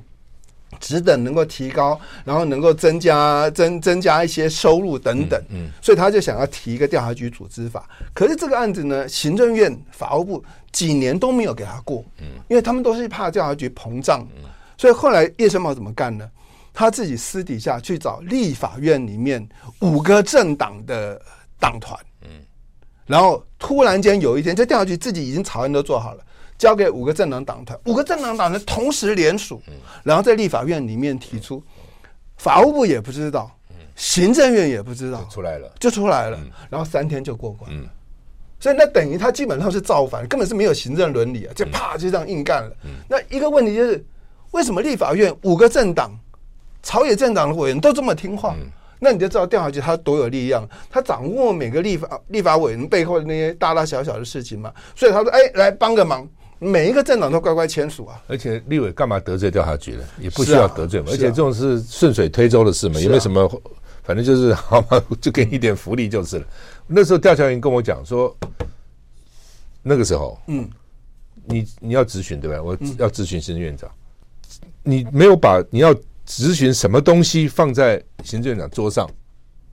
[0.81, 5.41] 职等能够提高，然后能够增加增增加一些收入等等。
[5.49, 7.89] 嗯嗯、所以他就想要提一个调查局组织法。
[8.13, 12.05] 可是这个案子呢，行政院、法务部几年都没有给他过。
[12.19, 14.27] 嗯因为他们都是怕调查局膨胀。
[14.79, 16.29] 所以后来叶圣茂怎么干呢？
[16.77, 19.49] 他自己私底下去找立法院里面
[19.81, 21.19] 五个政党的
[21.59, 22.29] 党团，嗯，
[23.07, 26.23] 然后突然间有一天，这调查局自己已经草案都做好了，
[26.59, 29.59] 交给五个政党党团，五个政党党团同时联署，
[30.05, 31.63] 然后在立法院里面提出，
[32.37, 33.51] 法务部也不知道，
[33.95, 37.89] 行政院也不知道，出来了，就出来了，然后三天就过关了，
[38.61, 42.77] 所以那等于他基本上是造反，根本是没有行政伦理啊，就啪就这样硬干了。
[43.09, 44.05] 那一个问题就是，
[44.51, 46.11] 为什么立法院五个政党？
[46.87, 48.71] 朝野政党的委员都这么听话，嗯、
[49.01, 54.73] 那你就知道调查局他多有力量，他掌握每个立法立法委员背后的那些大大小小的事情嘛。
[54.95, 56.25] 所以他说：“哎，来帮个忙，
[56.61, 60.05] 每一个政党都乖乖签署啊。”而且立委干嘛得罪调查局呢？
[60.21, 61.07] 也不需要得罪嘛。
[61.09, 63.51] 啊、而且这种是顺水推舟的事嘛，也没什么，
[64.05, 66.47] 反正就是 好嘛，就给你一点福利就是了。
[66.87, 68.33] 那时候调查员跟我讲说，
[69.83, 70.71] 那个时候，嗯，
[71.47, 72.63] 你你要咨询对吧？
[72.63, 73.91] 我要咨询行政院长，
[74.63, 75.93] 嗯、你没有把你要。
[76.27, 79.09] 质询什么东西放在行政院长桌上，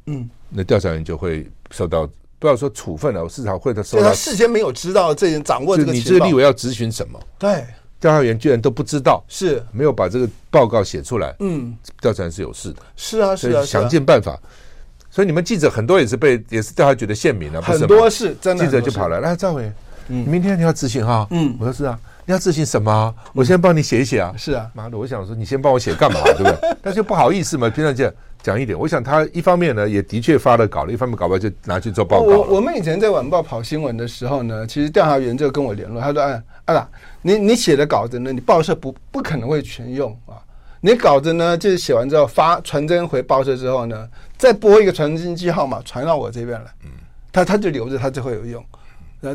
[0.05, 4.03] 嗯，那调查员就会受到不要说处分了，至少会受到。
[4.03, 5.91] 他事先没有知道这人掌握这个。
[5.91, 7.19] 你这个立委要质询什么？
[7.39, 7.65] 对，
[7.99, 11.35] 调查员居然都不知道，是没有把这个报告写出来。
[11.39, 12.81] 嗯，调查员是有事的。
[12.95, 14.39] 是啊，是啊，想尽办法。
[15.09, 18.65] 所以你们记者很多也是被也是调查局的线民啊，很多是真的。
[18.65, 19.71] 记者就跑来，来赵伟，
[20.09, 21.27] 嗯，明天你要质询哈？
[21.31, 21.99] 嗯，我说是啊。
[22.25, 23.13] 你要自信什么？
[23.33, 24.31] 我先帮你写一写啊。
[24.33, 26.19] 嗯、是啊，妈的，我想说你先帮我写干嘛？
[26.37, 26.57] 对不对？
[26.81, 28.77] 但是不好意思嘛，平常讲讲一点。
[28.77, 32.25] 我想他一方面呢，也的确发了稿了，一方面搞不好就拿去做报告。
[32.25, 36.87] 我我们以前在晚报跑新闻的时候呢，其实调查员就跟我联络，他说：“哎，阿达，
[37.21, 40.39] 你你写的稿子呢，你报社不不可能会全用啊。
[40.79, 44.07] 你稿子呢，就是写完之后发传真回报社之后呢，
[44.37, 46.71] 再拨一个传真机号码传到我这边来。
[46.83, 46.91] 嗯，
[47.31, 48.63] 他他就留着，他就会有用。”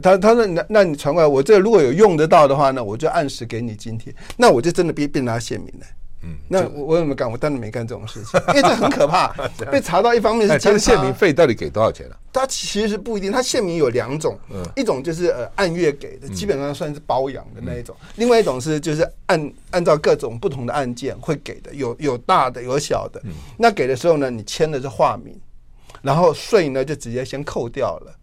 [0.00, 4.14] 他他说那那你传过来，我这如果有用得到的话呢，我就按时给你津贴。
[4.36, 5.86] 那我就真的变变他县民了。
[6.24, 7.30] 嗯，那我我有没有干？
[7.30, 9.28] 我当然没干这种事情，因为这很可怕。
[9.70, 12.16] 被查到一方面是他的县民费到底给多少钱呢？
[12.32, 14.36] 他其实不一定，他县民有两种，
[14.74, 23.22] 一种就是呃按月给的，基本上算是包养的那一种；另外一种是就是按按照各种不同的案件会给的，有有大的有小的。
[23.56, 25.40] 那给的时候呢，你签的是化名，
[26.02, 28.17] 然后税呢就直接先扣掉了。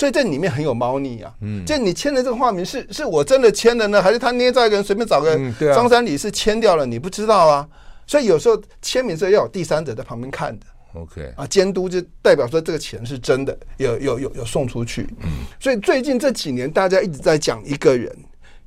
[0.00, 1.30] 所以这里面很有猫腻啊！
[1.42, 5.38] 嗯，就你签的这个化名是是我真的签的呢，还是他捏造一个人随便找个
[5.74, 6.86] 张三李四签掉了？
[6.86, 7.68] 你不知道啊！
[8.06, 10.64] 所以有时候签名是要有第三者在旁边看的。
[10.94, 15.06] OK 啊，监督就代表说这个钱是真的，有有有有送出去。
[15.22, 18.10] 嗯，所以最近这几年大家一直在讲一个人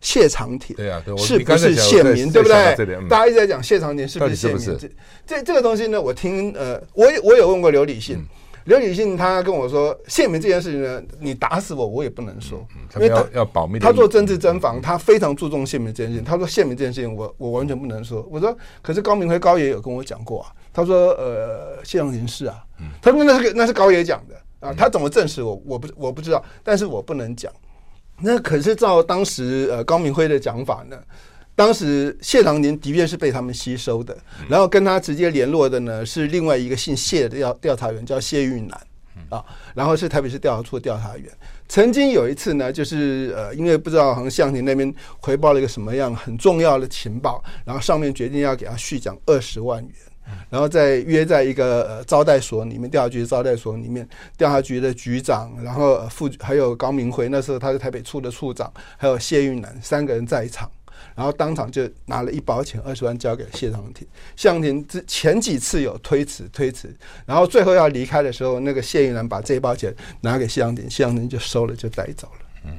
[0.01, 2.31] 谢长廷，对啊，是不是县民？
[2.31, 2.75] 对不对？
[3.09, 4.59] 大家一直在讲谢长廷是不是县民？
[4.77, 4.87] 这
[5.25, 8.23] 这这个东西呢，我听呃，我我有问过刘理信。
[8.65, 13.77] 刘理信他跟我说，县民这件事情呢，你打死我，我也不能说，因为他要保密。
[13.79, 16.23] 他做政治侦防，他非常注重县民这件事情。
[16.23, 18.25] 他说县民这件事情，我我完全不能说。
[18.31, 22.63] 我说，可是高明辉高爷有跟我讲过啊，他说，呃，谢长廷是啊，
[23.01, 27.51] 他说那是个那是高爷讲的啊，他怎么证实我我不我不知道，但是我不能讲。
[28.21, 30.97] 那可是照当时呃高明辉的讲法呢？
[31.55, 34.17] 当时谢长廷的确是被他们吸收的，
[34.49, 38.79] 然后跟他直接联络的呢是另外一个姓谢的调调查员，叫谢玉南
[39.29, 39.43] 啊，
[39.75, 41.31] 然后是台北市调查处的调查员。
[41.69, 49.93] 曾经有一次呢，就是呃，因为不知道好像谢长廷那边回报了一个什么样很重要的情报，然后上面决定要给他续奖二十万元，
[50.49, 60.69] 然后再约在一个呃招待所里面，调查局的招待所里面，调查局的局长，然后副还有高明辉，那时候他是台北处的处长，还有谢玉南三个人在场。
[61.15, 64.07] 然后当场就拿了一包钱，二十万交给谢长廷。
[64.35, 66.93] 谢长廷之前几次有推辞，推辞，
[67.25, 72.45] 然后最后要离开的时候，那个谢玉兰把这一包钱拿给谢长廷，谢长廷就收了，就带走了。
[72.65, 72.71] 嗯，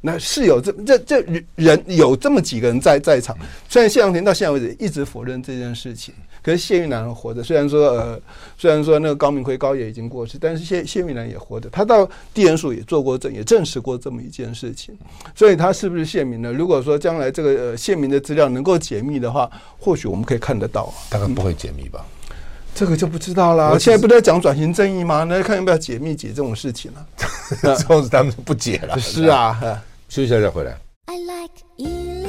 [0.00, 3.36] 那是有这这这人有这么几个人在在场，
[3.68, 6.14] 虽然谢长廷到现在为止一直否认这件事情。
[6.50, 8.20] 可是谢玉南活着，虽然说呃，
[8.58, 11.70] 虽然说那个高明奎高也已经过世，但是谢谢玉南也活着。
[11.70, 14.92] 他到地检署也做过证，也证实过这么一件事情。
[15.32, 16.52] 所以他是不是县民呢？
[16.52, 20.92] 如果说将来这个呃县民的资料能够解密的话，或许我们可以看得到。
[21.08, 22.04] 大概不会解密吧？
[22.30, 22.36] 嗯、
[22.74, 23.78] 这个就不知道了。
[23.78, 25.22] 现在不在讲转型正义吗？
[25.22, 27.22] 那看要不要解密解这种事情呢、啊？
[27.62, 28.98] 这种他们不解了。
[28.98, 29.56] 是啊，
[30.10, 30.76] 休息一下再回来。
[31.06, 32.19] I like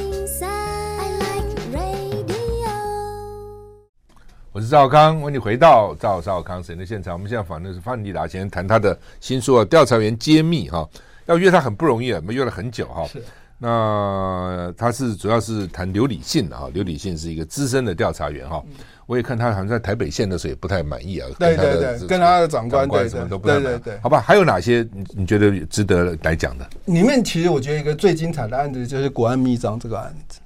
[4.54, 7.14] 我是赵康，欢迎你回到赵少康神的现场。
[7.14, 10.86] 我们现在访问的是范立达先生，谈他的新书啊，《调查员揭秘》哈。
[11.24, 13.06] 要约他很不容易啊，我们约了很久哈。
[13.06, 13.24] 是。
[13.56, 18.62] 那他是主要是谈刘理信的哈，刘理信是一个资深的调查员哈。
[19.06, 21.26] 我也看他好像在台北县的时候也不太满意啊。
[21.38, 23.64] 对对对，跟他的长官对什么都不太满意。
[23.64, 26.68] 对对对，好吧，还有哪些你你觉得值得来讲的？
[26.84, 30.40] 里面其实我觉得一个最精彩的案子就是国安密章这个案子。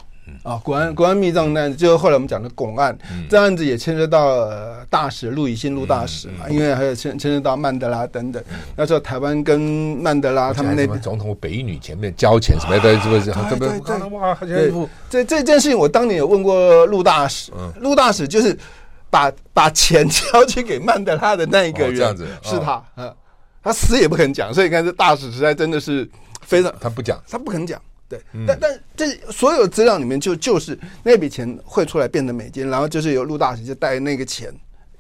[0.47, 8.41] 啊，国安国安密账案，就是后来我们讲的拱案，嗯、这案子也牵涉到、呃、大使陆以信陆大使嘛，嗯嗯、因为还有牵牵涉到曼德拉等等。
[8.49, 13.33] 嗯、那时候台湾跟曼德拉他们那边总统北女前面交钱什么的，是不是？
[13.33, 18.57] 对对对，哇，这这件事情我当年有问过陆大使，陆、嗯、大使就是
[19.11, 23.13] 把把钱交去给曼德拉的那一个人，哦、这样子、哦、是他，嗯，
[23.65, 26.09] 他死也不肯讲，所以你看这大使实在真的是
[26.41, 27.83] 非常，他不讲，他不肯讲。
[28.09, 34.55] 对，但但这所有资料里面就就是那笔钱汇出来变成美金，然后就是由陆大使就带那个钱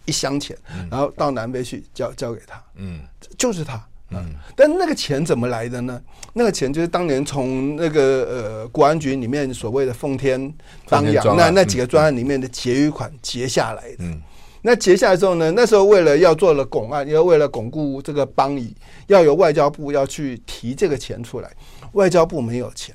[0.07, 0.57] 一箱钱，
[0.90, 3.01] 然后到南非去交交给他，嗯，
[3.38, 6.03] 就是他，嗯，但那个钱怎么来的呢？
[6.33, 10.53] 那个钱就是当年从那个呃国安局里面所谓的奉天
[10.88, 14.21] 当阳那那几个专案里面的结余款结下来的，嗯，
[14.62, 18.75] 那结下来之后呢，那时候为了要做了巩案，要为了巩固这个邦谊，
[19.07, 21.51] 要由外交部要去提这个钱出来。
[21.97, 22.95] 外交部没有钱，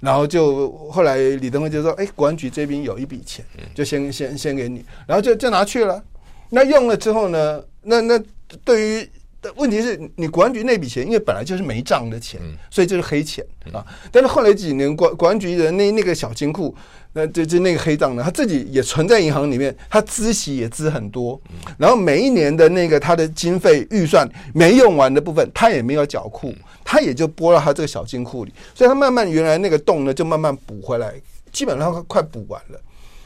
[0.00, 6.02] 然后就后来李登辉就说：“哎，国安局这边有一笔钱，就先先先给你，然后就就拿去了。
[6.50, 7.64] 那用了之后呢？
[7.82, 8.22] 那那
[8.64, 9.10] 对于
[9.56, 13.84] 问题是你国安局那笔钱，因为本来就是没账的钱，所以就是黑钱啊。
[14.12, 16.74] 但是后来几年，国国安局的那那个小金库，
[17.16, 21.40] 那就就那个黑账呢，他自己也存在银行里面，他支息也支很多。
[21.78, 26.52] 然后每一年的那个他的经费预算没用完的部分，他也没有缴库。
[26.86, 31.14] 他也就拨到他这个小金库里，所以他慢慢原来那个洞呢就慢慢补回来，
[31.50, 32.80] 基本上快补完了。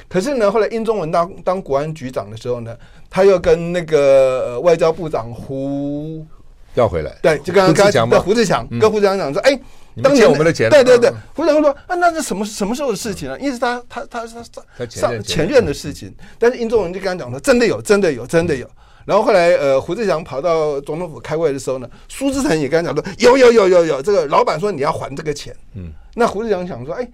[0.06, 2.76] 可是呢，后来英宗文当当国安局长的时候呢，
[3.10, 6.24] 他又跟那个外交部长胡
[6.74, 9.58] 要回来，对，就刚刚胡志强跟胡志强讲说，哎。
[10.02, 13.36] 当年我们的钱，对对对，胡长说啊，那是什么什么时候的事情啊？
[13.38, 18.68] 因为是他他他他上前任的事情，但是英宗荣就跟他讲说，真的有，真的有，真的有。
[19.04, 25.56] 然后后来呃，胡志强跑到总统府开会的时候呢，苏志成也跟他讲说，有有有有有，这个老板说你要还这个钱。
[25.74, 27.08] 嗯，那胡志强想说，哎，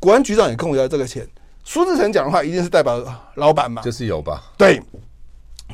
[0.00, 1.26] 国安局长也跟我要这个钱，
[1.64, 4.42] 苏志成讲的话一定是代表老板嘛，就是有吧？
[4.56, 4.80] 对。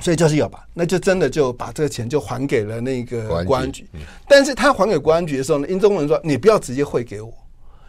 [0.00, 3.86] 所以就是有吧，那就真的就把这个钱就还给了那个公安局。
[4.28, 7.32] 但是他还给公安局的时候呢，英宗文说：“你不要直接汇给我，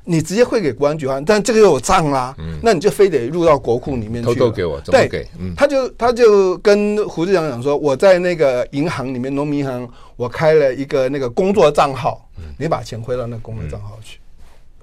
[0.04, 5.28] 你直接汇给公安局还，但这个又有账啦，那你就非得入到国库里面去。”偷偷给我，怎么给？
[5.56, 14.20] 他就他就跟胡志强讲说：“我在那个银行里面，农民银行，我开了一个那个工作账号，你把钱汇到那个工作账号去。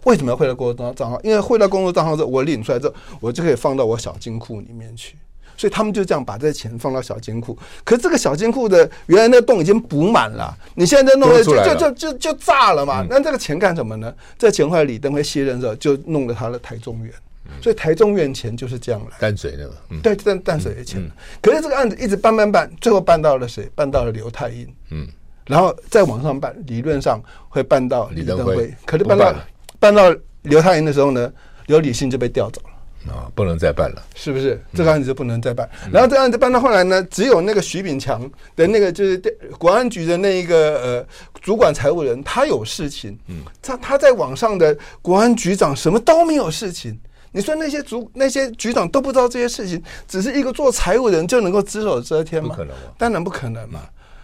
[0.05, 1.21] 为什么要汇到工作账号？
[1.23, 5.17] 因为汇到工作账号之后，我领出来之后，我就可以放到我小金库里面去。”
[5.59, 13.05] 所以他们就这样把这钱放到小金库，可是这个小金库的原来那个洞已经补满了，你现在弄的就就就就就炸了嘛？
[13.11, 14.15] 那这个钱干什么呢？
[14.39, 17.13] 这钱后来李登辉卸任的时候就弄了他的台中院，
[17.61, 19.17] 所以台中院钱就是这样来。
[19.19, 21.03] 淡水的嘛，对，淡淡水的钱。
[21.43, 23.69] 可是这个案子一直办办办，最后办到了谁？
[23.75, 24.73] 办到了刘太英。
[24.91, 25.09] 嗯，
[25.47, 28.73] 然后再往上办，理论上会办到李登辉。
[28.87, 29.35] 可是办到
[29.81, 31.33] 办到刘太英的时候呢，
[31.67, 32.71] 刘李信就被调走了。
[33.09, 34.63] 啊、哦，不能再办了，是不是？
[34.75, 35.69] 这个案子就不能再办。
[35.85, 38.21] 嗯、然后这个案子办到后来呢，只有那个徐炳强
[38.55, 39.19] 的那个就是
[39.59, 41.07] 国安局的那一个呃
[41.41, 43.19] 主管财务人，他有事情。
[43.29, 46.99] 嗯，他他在网上的国安局长什么都没有事情。
[47.33, 52.49] 你说那些主那些局长都不知道这些事情，只是一个做财务人就能够只手遮天吗？
[52.51, 53.81] 不可能，当然不可能嘛。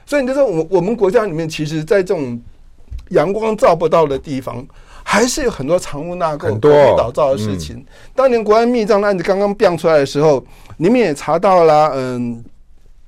[0.06, 2.40] 所以你就说，我我们国家里面，其实在这种
[3.10, 4.66] 阳光照不到的地方。
[5.14, 7.76] 还是有很多藏污纳垢、狗屁倒灶的事情。
[7.76, 10.44] 嗯、当年国安密账的案子刚刚变出来的时候，
[10.76, 12.44] 你们也查到了，嗯，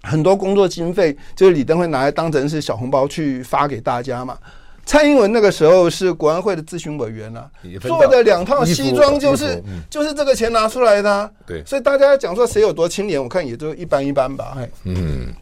[0.03, 4.38] 很多工作经费就是李登辉拿来当成是小红包去发给大家嘛。
[4.85, 11.29] 蔡英文那个时候是国安会的咨询委员啊，做的两套西装就是就是这个钱拿出来的、啊。
[11.45, 14.57] 对，所以大家讲说谁有多清廉，我看也就一般一般吧。
[14.85, 15.35] 嗯，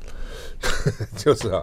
[1.15, 1.63] 就是啊，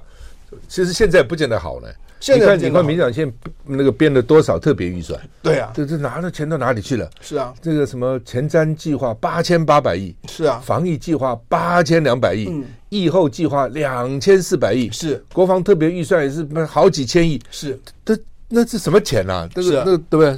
[0.67, 1.87] 其实现在不见得好呢。
[2.21, 5.19] 现在你看，你看，民进党现在那个编了多少特别预算？
[5.41, 7.09] 对啊，这这拿的钱到哪里去了？
[7.19, 18.15] 是啊，这个什么前瞻计划八千八百亿，是啊，防疫计划八千两百亿，疫后计划两千四百亿，是国防特别预算也是好几千亿，是，这
[18.47, 19.49] 那是什么钱啊？
[19.53, 20.37] 这个那对不对？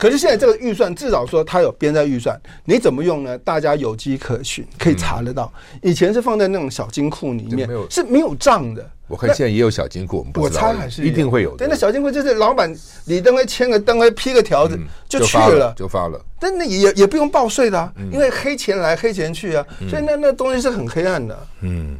[0.00, 3.36] 可是现在这个预算至少说它有编在预算，你怎么用呢？
[3.38, 5.52] 大家有迹可循，可以查得到。
[5.82, 8.90] 以前是放在那种小金库里面，是没有账的。
[9.08, 11.56] 我看现在也有小金库，我们不知道，我猜还是一定会有的。
[11.58, 16.18] 但那小金库就是老板李登辉签个登辉批个条子就去了，就发了。
[16.38, 21.38] 但那也也不用报税的啊，因为黑钱来黑钱去啊，所以那那东西是很黑暗的。
[21.60, 21.98] 嗯，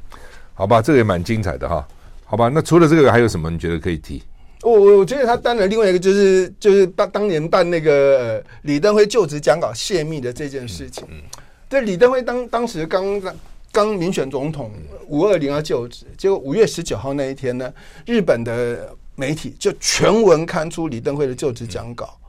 [0.55, 1.87] 好吧，这个也蛮精彩的哈。
[2.25, 3.51] 好吧，那除了这个还有什么？
[3.51, 4.23] 你觉得可以提？
[4.63, 11.05] 我我我觉得他当然另外一个就是就是当当年办那个李登辉就职讲稿泄密的这件事情。
[11.69, 13.21] 对，李登辉当当时刚
[13.73, 14.71] 刚民选总统
[15.07, 17.73] 五二零要就职，结果五月十九号那一天呢，
[18.05, 22.20] 日本的媒体就全文刊出李登辉的就职讲稿。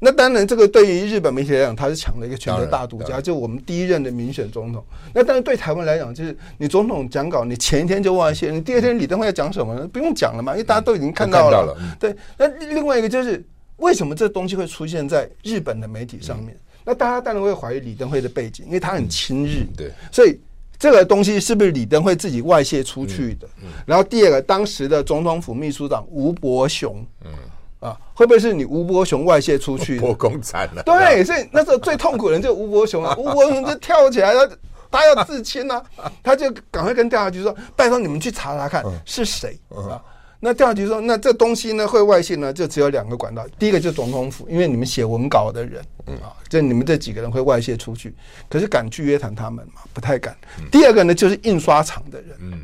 [0.00, 4.84] 那当然，这个对于日本媒体来讲，他是抢了一个全球大独家，就我们第一任的民选总统。
[5.12, 9.88] 那但是对台湾来讲，就是你总统讲稿，你前一天就外泄，你第二天李登辉要讲什么呢？
[9.88, 11.76] 不用讲了嘛，因为大家都已经看到了。
[11.98, 13.44] 对，那另外一个就是
[13.78, 16.56] 为什么这东西会出现在日本的媒体上面？
[16.84, 19.66] 那大家当然会怀疑李登辉的背景，因为他很亲日。
[19.76, 20.38] 对，所以
[20.78, 23.48] 这个东西是不是李登辉自己外泄出去的？
[23.84, 27.04] 然后第二个，当时的总统府秘书长吴伯雄。
[27.24, 27.32] 嗯。
[27.80, 29.98] 啊，会不会是你吴伯雄外泄出去？
[30.00, 30.82] 破功惨了。
[30.82, 33.14] 对，所以那时候最痛苦的人就是吴伯雄啊。
[33.18, 34.48] 吴伯雄就跳起来，他
[34.90, 35.82] 他要自清啊，
[36.22, 40.02] 他就赶快跟调查局说：“拜托你们去查查看是谁啊。”
[40.40, 43.44] 那调查局说：“那这东西呢会外泄呢，就只有两个管道。
[43.58, 45.82] 第一个就是总统府，因为你们写文稿的人，
[46.22, 48.14] 啊，就你们这几个人会外泄出去。
[48.48, 49.82] 可是敢去约谈他们嘛？
[49.92, 50.36] 不太敢。
[50.70, 52.62] 第二个呢就是印刷厂的人，嗯，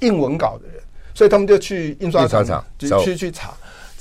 [0.00, 0.82] 印文稿的人，
[1.14, 3.52] 所以他们就去印刷厂就去去查。”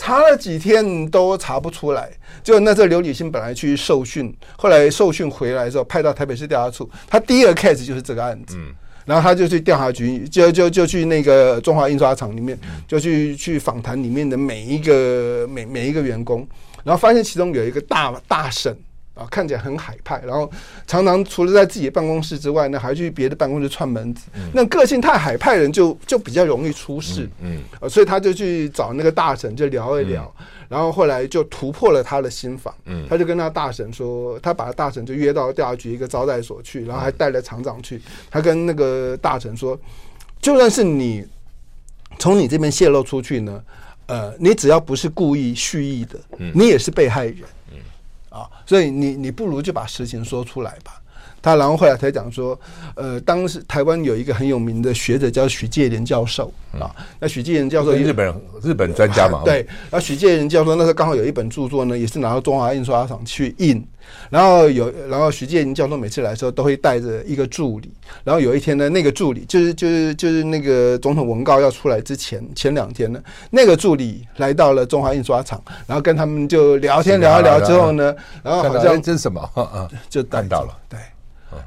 [0.06, 2.12] 查了几天都查不出来，
[2.44, 16.46] 就那时候刘礼信本来去受训，后来受训回来之后派到台北市调查处，他第一个 case 就是这个案子，嗯、然后他就去调查局，就就就去那个中华印刷厂里面，就去去访谈里面的每一个每每一个员工，
[16.84, 18.76] 然后发现其中有一个大大婶，
[19.14, 20.50] 啊，看起来很海派，然后
[20.88, 24.26] 常常除了在自己的办公室之外呢，还去别的办公室串门子。
[24.34, 27.30] 嗯、那个性太海派人就就比较容易出事。
[27.42, 32.74] 嗯，嗯、呃，所以他就去找那个大臣就聊一聊，嗯、然后后来就突破了他的心防。
[32.86, 38.02] 嗯，他就跟他大臣说，他把大臣就约到调查局一个招待所去，然后还带了厂长去。
[38.32, 39.80] 他跟那个大臣说，
[40.42, 41.24] 就算是你
[42.18, 43.64] 从你这边泄露出去呢，
[44.08, 47.44] 呃，你只要不是故意蓄意的，嗯、你也是被害人。
[48.34, 51.00] 啊，所以你你不如就把实情说出来吧。
[51.42, 52.58] 他然后后来才讲说，
[52.96, 56.90] 呃，当时台湾有一个很有名的学者叫许介仁教授啊。
[57.20, 59.68] 那许介仁教授日本日本专家嘛，对。
[59.92, 63.86] 那许介仁教授那时候刚好有一本著作呢，也是拿到中华印刷厂去印。
[64.30, 67.92] 然后有，然后许介元教授每次来的时候都会带着一个助理。
[68.24, 79.88] 然后有一天呢，那个助理就是就是就是那个总统文告要出来之前前两天呢，那个助理来到了中华印刷厂，然后跟他们就聊天聊一聊之后呢，然后好像这是什么啊？
[80.10, 81.00] 就带到了，对。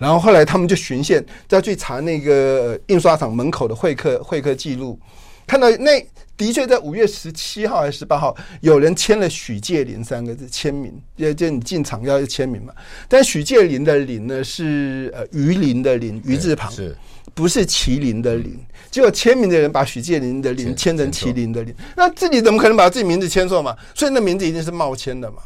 [0.00, 4.98] 然后后来他们就巡线再去查那个印刷厂门口的会客会客记录，
[5.46, 6.04] 看到那
[6.36, 12.72] 的确在五月十七号还是十八号有人签了许介林三个字签名，就就你进场要签名嘛。
[13.08, 16.96] 但许介林的林呢是呃鱼鳞的鳞鱼字旁，是
[17.34, 18.58] 不是麒麟的麟？
[18.90, 23.76] 结果签名的人把许介林的林签成麒麟的麟，那自己怎么可能把自己名字签错嘛？
[23.94, 25.38] 所以那名字一定是冒签的嘛。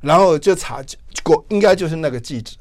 [0.00, 0.82] 然后就查
[1.22, 2.52] 过，应该就是那个记者。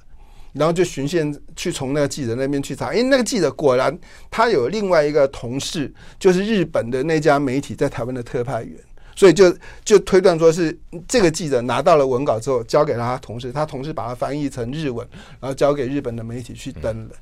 [0.53, 3.97] 然后就循线去从那个记者那边去查，因为，那个记者果然
[4.29, 8.77] 他有另外一个同事，就是日本的那家媒体在台湾的特派员，
[9.15, 10.77] 所以就就推断说是
[11.07, 15.07] 这个记者拿到了文稿之后交给了他同事，他同事把它翻译成日文，
[15.39, 17.15] 然后交给日本的媒体去登了。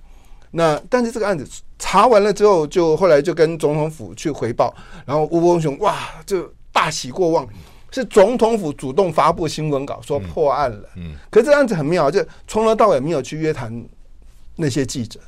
[0.51, 4.75] 那但是这个案子查完了之后，就后来就跟总统府去回报，
[5.05, 7.47] 然后吴伯雄哇就大喜过望。
[7.91, 13.83] 是总统府主动发布新闻稿说破案了，嗯，嗯，可是这案子很妙，就从头到尾没有去约谈
[14.55, 15.19] 那些记者，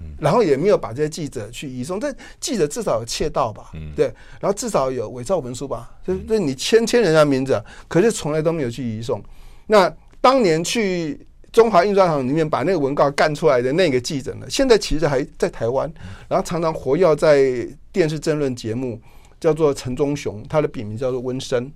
[0.00, 4.06] 嗯，然后也没有把这些记者去移送，但记者至少有窃盗吧，嗯，对，
[4.40, 9.22] 然后至少有伪造文书吧，就就你签签人家名字，可是从来都没有去移送。
[9.66, 9.90] 那
[10.20, 15.90] 当年去中华印刷厂里面把那个文告干出来的那个记者呢，现在其实还在台湾，
[16.28, 19.00] 然后常常活跃在电视政论节目，
[19.38, 21.70] 叫做陈忠雄，他的笔名叫做温生。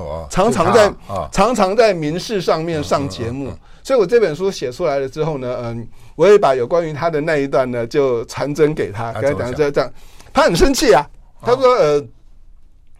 [0.00, 0.92] 哦，常常在
[1.30, 9.92] 常常在民事上面上节目，所以我这本书写出来了之后呢，嗯，我也把有关于他的那一段呢就传真给他，跟他讲这样，
[10.32, 11.06] 他很生气啊，
[11.40, 12.04] 他说呃，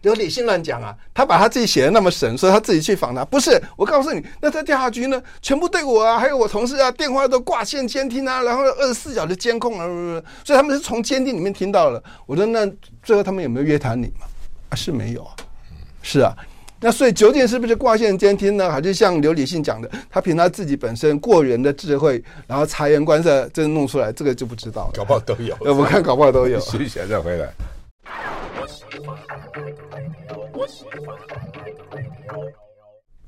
[0.02, 9.86] 有理性乱讲啊，他把他自己写的那么神，说他自己去访他，不是，我告诉你，那在调查局呢，全部对我啊，还有我同事啊，电话都挂线监听啊，然后二十四小时监控啊，
[10.44, 12.02] 所以他们是从监听里面听到了。
[12.26, 12.70] 我说那
[13.02, 14.26] 最后他们有没有约谈你嘛？
[14.68, 15.32] 啊，是没有啊，
[16.02, 16.36] 是啊。
[16.84, 18.70] 那所以究竟是不是挂线监听呢？
[18.70, 24.90] 还是像刘理信讲的，他凭他自己本身过人的智慧，然后察言观色，真弄出来，这个就不知道了。
[24.94, 26.60] 搞不好都有， 我看搞不好都有。
[26.60, 27.48] 休息一下再回来。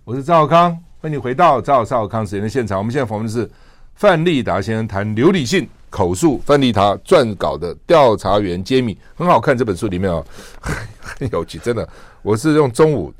[0.04, 2.76] 我是赵少康，欢迎你回到赵少康时间的现场。
[2.76, 3.50] 我们现在访问的是
[3.94, 9.56] 范立达先生谈刘理信口述范立达撰稿的《调查员揭秘》，很好看。
[9.56, 10.22] 这本书里面啊，
[11.00, 11.88] 很有趣，真的。
[12.20, 13.10] 我是用中午。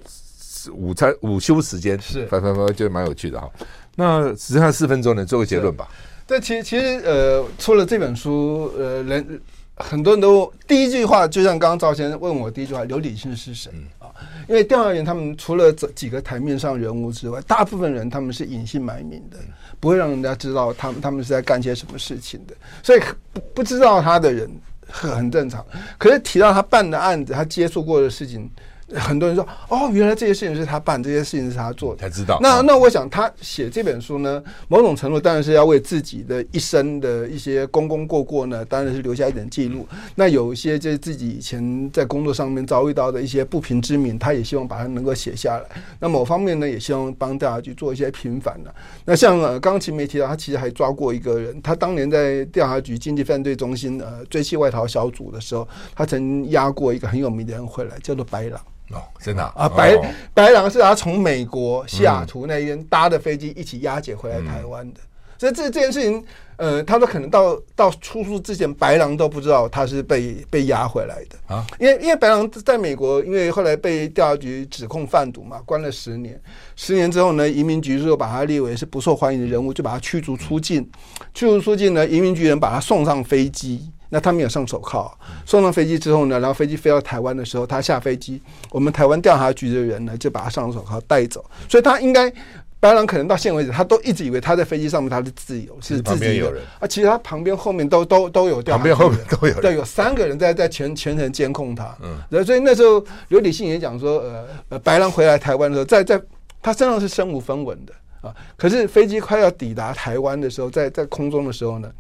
[0.73, 3.51] 午餐午休时间是翻翻翻，觉得蛮有趣的哈。
[3.95, 5.89] 那只剩下四分钟呢，做个结论吧。
[6.27, 9.41] 对，其实其实呃，出了这本书，呃，人
[9.77, 14.11] 很多人都第一句话，就像刚刚赵先生问我第一句话，刘理信是谁啊？
[14.49, 19.39] 因为调查员他们除了这几个台面上人物之外，大部分人他们是隐姓埋名的，
[19.79, 23.01] 不会让人家知道他们他们是在干些什么事情的，所以
[23.33, 24.51] 不不知道他的人
[24.89, 25.65] 很正常。
[25.97, 28.51] 可是提到他办的案子，他接触过的事情。
[28.95, 32.39] 很多人说哦，原来这些事情是他办，这些事情是他做的，才知道。
[32.41, 39.87] 那那我想他写这本书呢，某种程度当然是要为自己的一生的一些功功过过呢，当然是留下一点记录。
[40.15, 45.65] 那有一些就是自己以前在工作上面遭遇到的一些不平之名，他也希望把它能够写下来。
[45.99, 48.73] 那某方面呢，也希望帮大家去做一些平反的。
[49.05, 58.61] 那像呃，刚刚其实没提到，他其实还抓过一个人，他当年在调查局经济犯罪中心呃追缉外逃小组的时候，他曾押过一个很有名的人回来，叫做白狼。
[58.93, 59.53] 哦，真的啊！
[59.57, 65.09] 啊白、哦、白狼是他从美国西雅图那边搭的飞机一起押解回来台湾的，嗯、
[65.39, 66.25] 所以这这件事情，
[66.57, 71.55] 呃，他说可能到到出书之前，白狼都不知道他是被被押回来的。
[71.55, 76.41] 啊，因为因为白狼在美国，因为后来被调查局指控贩毒嘛，关了十年，
[76.77, 80.89] 十年之后呢，移民局就把他列为是不受欢迎的人物，就把他驱逐出境，
[81.35, 83.91] 驱逐出境呢，移民局人把他送上飞机。
[84.09, 85.13] 那他没有上手铐，
[85.45, 88.41] 送上飞机之后呢，然后飞机飞到台湾的时候，他下飞机，
[88.71, 92.33] 我们台湾调查局的人呢就把他上手铐带走，所以他应该
[92.79, 96.63] 白狼可能到现在为止，他都一直以为他在飞机上面他的自由是自己有人。
[96.79, 101.97] 啊，其实他旁边后面都都都有调，旁边后面都有人，对，有三个人在在全全程监控他。
[102.03, 106.21] 嗯，所以那时候刘理信也讲说，呃呃，白狼回来台湾的时候，在在
[106.63, 107.93] 他身上是身无分文的。
[108.21, 111.91] 啊，可是飞机快要抵达台湾的时候，在在空中的时候呢，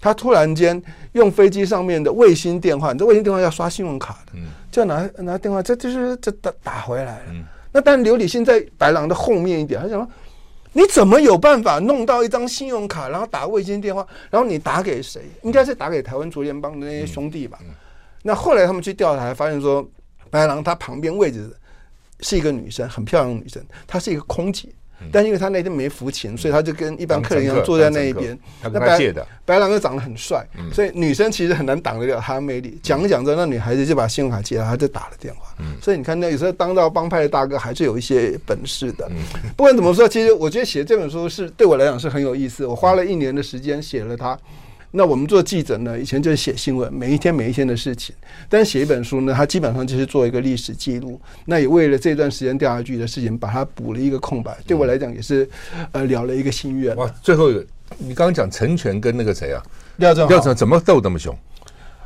[0.00, 0.80] 他突然间
[1.12, 7.24] 用飞机上面的卫星电话，你这卫星电话要刷信用卡的，嗯，就拿拿电话，这就是这打打回来了。
[7.30, 10.08] 嗯，那但刘礼信在白狼的后面一点，他想说。
[10.72, 15.22] 你怎么有办法弄到一张信用卡，然后打卫星电话，然后你打给谁？
[15.42, 17.58] 应该是打给台湾竹联帮的那些兄弟吧。
[18.20, 19.88] 那后来他们去调查，发现说
[20.28, 21.50] 白狼他旁边位置
[22.20, 24.68] 是一个女生，很漂亮的女生，她是一个空姐。
[25.12, 28.38] 但因为他那天没付钱，所以他就跟一般客人一样坐在那一边。
[28.62, 32.78] 他跟他借的白狼又长得很帅，所以女生其实很难挡得了他的魅力。
[32.82, 35.54] 讲着讲着，那女孩子就把信用卡借了，他就打了电话。
[35.80, 39.08] 所以你看，那有时候当到帮派的大哥还是有一些本事的。
[39.56, 42.66] 不管怎么说，其实我觉得写这本书是对我来讲是很有意思。
[42.66, 44.38] 我花了一年的时间写了它。
[44.96, 48.16] 那我们做记者呢，以前就是写新闻，每一天每一天的事情。
[48.48, 51.20] 但是写一本书呢，它基本上就是做一个历史记录。
[51.44, 54.56] 那也为了这段时间调查局的事情，把它补了一个空白。
[54.66, 55.46] 对我来讲，也是
[55.92, 56.96] 呃了了一个心愿。
[56.96, 57.50] 哇，最后
[57.98, 59.62] 你刚刚讲陈全跟那个谁啊？
[59.96, 61.36] 廖正廖正怎么斗那么凶？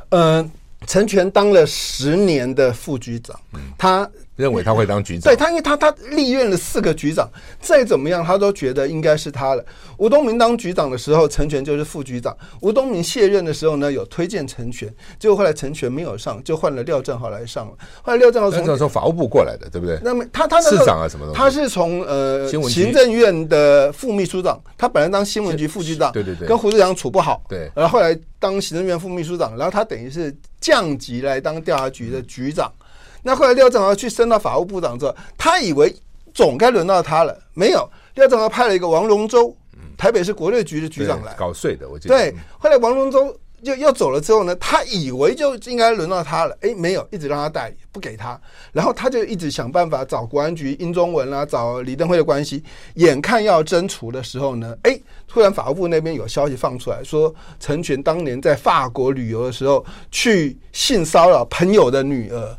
[0.09, 0.51] 嗯、呃，
[0.85, 3.39] 陈全当了十年的副局长，
[3.77, 4.09] 他。
[4.41, 7.29] 认为他会当局长，对他，因为他他历任了四个局长，
[7.61, 9.63] 再怎么样他都觉得应该是他了。
[9.97, 12.35] 吴东明当局长的时候，陈全就是副局长。
[12.61, 17.73] 吴东明卸任的时候呢，有推荐陈全，结果后来陈全没有上，就换了廖正豪来上了。
[18.01, 19.99] 后来廖正豪从从法务部过来的，对不对？
[20.03, 32.71] 那么他他市长啊什么的，他是从呃行政院的副秘书长，他本来当新闻局副局长，对对对，跟胡志强处不好，对，然后后来当行政院副秘书长，然后他等于是降级来当调查局的局长。
[33.23, 35.95] 那后来廖正豪去升到法务部长之后，他以为
[36.33, 37.87] 总该轮到他了，没有。
[38.15, 39.55] 廖正豪派了一个王荣洲，
[39.97, 42.15] 台北市国税局的局长来搞税的，我记得。
[42.17, 48.39] 对，后来王荣洲就要走了之后呢，他以为就应该轮到他了，哎，没有，一直让他代理，不给他。
[48.71, 52.63] 然后他就一直想办法找国安局殷中文啊，找李登辉的关系。
[52.95, 62.57] 眼看要征除的时候呢，哎，突然法务部那边有消息放出来说，陈全当年在法国旅游的时候去性骚扰朋友的女儿。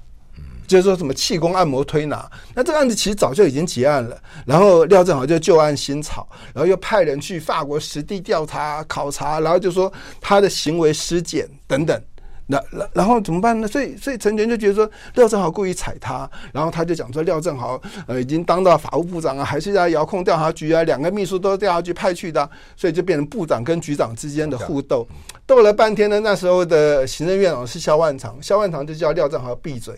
[0.72, 4.16] 就是说什么气功按摩推拿，那这个案子其实早就已经结案了。
[4.46, 12.02] 然后廖正豪就旧案新炒，然后又派人去法国实地调查考察，然后就说他的行为失检等等。
[12.46, 13.68] 那然然后怎么办呢？
[13.68, 25.06] 所以所以陈全就觉得说廖正豪故意踩他，然后他就讲说廖正豪呃已经当到法务部长啊，还是在遥控调查局啊，两个秘书都是调查局派去的，所以就变成部长跟局长之间的互斗，
[25.46, 26.18] 斗了半天呢。
[26.20, 29.94] 那时候的行政院长是萧万长，萧万长就叫廖正豪闭嘴。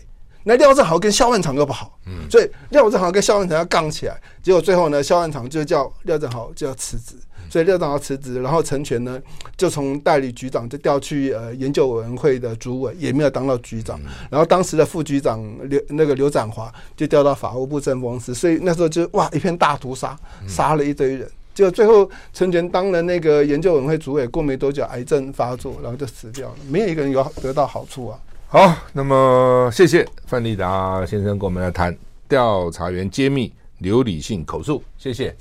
[0.47, 7.15] 那廖正豪跟萧万长又不好，嗯，所以廖正豪跟萧万长要杠起来，结果最后呢，萧万长就叫廖正豪就要辞职，
[7.49, 9.19] 所以廖正豪辞职，然后陈全呢
[9.57, 20.15] 就从代理局长就调去呃研究委员会的主委，也没有当到局长，然后当时的副局长刘那个刘展华就调到法务部政风司，所以那时候就哇一片大屠杀，
[20.47, 28.19] 杀了一堆人，结果最后陈全当了那个研究委员会主委，过没多久癌症发作，然后就死掉了，没有一个人有得到好处啊。
[28.55, 31.93] 好，那么谢谢范立达先生跟我们来谈
[32.25, 35.35] 调查员揭秘刘理性口述，谢谢。